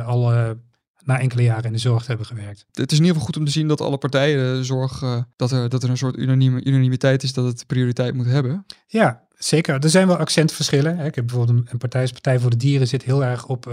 al 0.05 0.55
na 1.03 1.19
enkele 1.19 1.43
jaren 1.43 1.63
in 1.63 1.71
de 1.71 1.77
zorg 1.77 2.01
te 2.01 2.08
hebben 2.08 2.25
gewerkt. 2.25 2.65
Het 2.71 2.91
is 2.91 2.97
in 2.97 3.03
ieder 3.03 3.08
geval 3.08 3.25
goed 3.25 3.38
om 3.38 3.45
te 3.45 3.51
zien 3.51 3.67
dat 3.67 3.82
alle 3.82 3.97
partijen 3.97 4.65
zorg, 4.65 4.99
dat, 5.36 5.51
er, 5.51 5.69
dat 5.69 5.84
er 5.84 5.89
een 5.89 5.97
soort 5.97 6.17
unanimiteit 6.17 7.23
is 7.23 7.34
dat 7.34 7.45
het 7.45 7.67
prioriteit 7.67 8.13
moet 8.13 8.25
hebben. 8.25 8.65
Ja, 8.88 9.27
zeker. 9.38 9.84
Er 9.84 9.89
zijn 9.89 10.08
wel 10.08 10.17
accentverschillen. 10.17 10.99
Ik 10.99 11.15
heb 11.15 11.27
bijvoorbeeld 11.27 11.71
een, 11.71 11.77
partij 11.77 12.01
als 12.01 12.12
Partij 12.12 12.39
voor 12.39 12.49
de 12.49 12.58
Dieren 12.58 12.88
zit 12.88 13.03
heel 13.03 13.23
erg 13.23 13.45
op... 13.45 13.65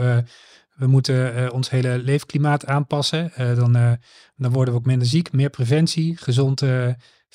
We 0.77 0.87
moeten 0.87 1.37
uh, 1.37 1.53
ons 1.53 1.71
hele 1.71 1.99
leefklimaat 1.99 2.67
aanpassen. 2.67 3.33
dan, 3.37 3.73
dan 4.37 4.53
worden 4.53 4.75
we 4.75 4.81
ook 4.81 4.87
minder 4.87 5.09
ziek. 5.09 5.33
Meer 5.33 5.51
preventie, 5.51 6.17
gezond 6.17 6.63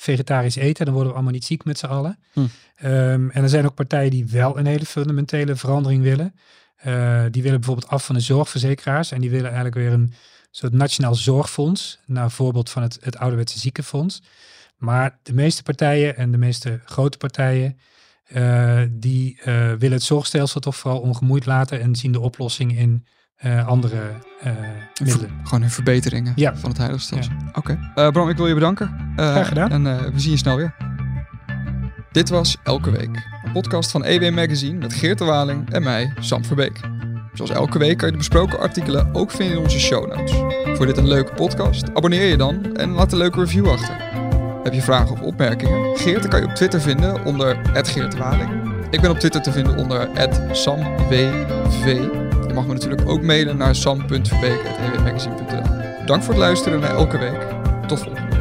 vegetarisch 0.02 0.56
eten. 0.56 0.84
Dan 0.84 0.94
worden 0.94 1.12
we 1.12 1.18
allemaal 1.18 1.34
niet 1.34 1.44
ziek 1.44 1.64
met 1.64 1.78
z'n 1.78 1.86
allen. 1.86 2.18
Hm. 2.32 2.40
Um, 2.40 3.30
en 3.30 3.42
er 3.42 3.48
zijn 3.48 3.64
ook 3.64 3.74
partijen 3.74 4.10
die 4.10 4.26
wel 4.26 4.58
een 4.58 4.66
hele 4.66 4.86
fundamentele 4.86 5.56
verandering 5.56 6.02
willen. 6.02 6.34
Uh, 6.86 7.24
die 7.30 7.42
willen 7.42 7.58
bijvoorbeeld 7.58 7.90
af 7.90 8.04
van 8.04 8.14
de 8.14 8.20
zorgverzekeraars 8.20 9.10
en 9.10 9.20
die 9.20 9.30
willen 9.30 9.46
eigenlijk 9.46 9.74
weer 9.74 9.92
een 9.92 10.12
soort 10.50 10.72
nationaal 10.72 11.14
zorgfonds, 11.14 11.98
naar 12.06 12.30
voorbeeld 12.30 12.70
van 12.70 12.82
het, 12.82 12.98
het 13.00 13.16
ouderwetse 13.16 13.58
ziekenfonds. 13.58 14.22
Maar 14.76 15.18
de 15.22 15.32
meeste 15.32 15.62
partijen 15.62 16.16
en 16.16 16.30
de 16.30 16.38
meeste 16.38 16.80
grote 16.84 17.18
partijen, 17.18 17.78
uh, 18.28 18.82
die 18.90 19.38
uh, 19.38 19.44
willen 19.72 19.92
het 19.92 20.02
zorgstelsel 20.02 20.60
toch 20.60 20.76
vooral 20.76 21.00
ongemoeid 21.00 21.46
laten 21.46 21.80
en 21.80 21.96
zien 21.96 22.12
de 22.12 22.20
oplossing 22.20 22.78
in 22.78 23.06
andere 23.66 24.00
middelen. 25.02 25.30
Gewoon 25.42 25.62
in 25.62 25.70
verbeteringen 25.70 26.32
ja. 26.36 26.56
van 26.56 26.68
het 26.68 26.78
huidige 26.78 27.04
stelsel. 27.04 27.32
Ja. 27.38 27.48
Oké. 27.54 27.78
Okay. 27.94 28.10
Bram, 28.10 28.28
ik 28.28 28.36
wil 28.36 28.46
je 28.46 28.54
bedanken. 28.54 29.12
Graag 29.16 29.48
gedaan. 29.48 29.70
En 29.70 30.12
we 30.12 30.20
zien 30.20 30.30
je 30.30 30.36
snel 30.36 30.56
weer. 30.56 30.74
Dit 32.12 32.28
was 32.28 32.56
Elke 32.62 32.90
Week, 32.90 33.28
een 33.44 33.52
podcast 33.52 33.90
van 33.90 34.04
EW 34.04 34.34
Magazine 34.34 34.78
met 34.78 34.92
Geert 34.92 35.18
de 35.18 35.24
Waling 35.24 35.70
en 35.70 35.82
mij, 35.82 36.12
Sam 36.20 36.44
Verbeek. 36.44 36.80
Zoals 37.32 37.50
elke 37.50 37.78
week 37.78 37.96
kan 37.96 38.06
je 38.06 38.12
de 38.12 38.18
besproken 38.18 38.58
artikelen 38.58 39.14
ook 39.14 39.30
vinden 39.30 39.56
in 39.56 39.62
onze 39.62 39.80
show 39.80 40.16
notes. 40.16 40.32
Voor 40.76 40.86
dit 40.86 40.96
een 40.96 41.08
leuke 41.08 41.34
podcast, 41.34 41.94
abonneer 41.94 42.26
je 42.26 42.36
dan 42.36 42.76
en 42.76 42.90
laat 42.90 43.12
een 43.12 43.18
leuke 43.18 43.40
review 43.40 43.68
achter. 43.68 43.96
Heb 44.62 44.72
je 44.72 44.82
vragen 44.82 45.12
of 45.12 45.20
opmerkingen? 45.20 45.96
Geert 45.96 46.28
kan 46.28 46.40
je 46.40 46.46
op 46.46 46.54
Twitter 46.54 46.80
vinden 46.80 47.24
onder 47.24 47.58
Geert 47.72 48.16
Waling. 48.16 48.50
Ik 48.90 49.00
ben 49.00 49.10
op 49.10 49.18
Twitter 49.18 49.42
te 49.42 49.52
vinden 49.52 49.76
onder 49.76 50.08
SamWV. 50.52 52.21
Je 52.52 52.58
mag 52.58 52.66
me 52.66 52.72
natuurlijk 52.72 53.08
ook 53.08 53.22
mailen 53.22 53.56
naar 53.56 53.74
sam.verbeek.ewmagazine.nl 53.74 56.06
Dank 56.06 56.22
voor 56.22 56.34
het 56.34 56.42
luisteren 56.42 56.80
naar 56.80 56.94
elke 56.94 57.18
week. 57.18 57.40
Tot 57.86 58.00
volgende 58.00 58.31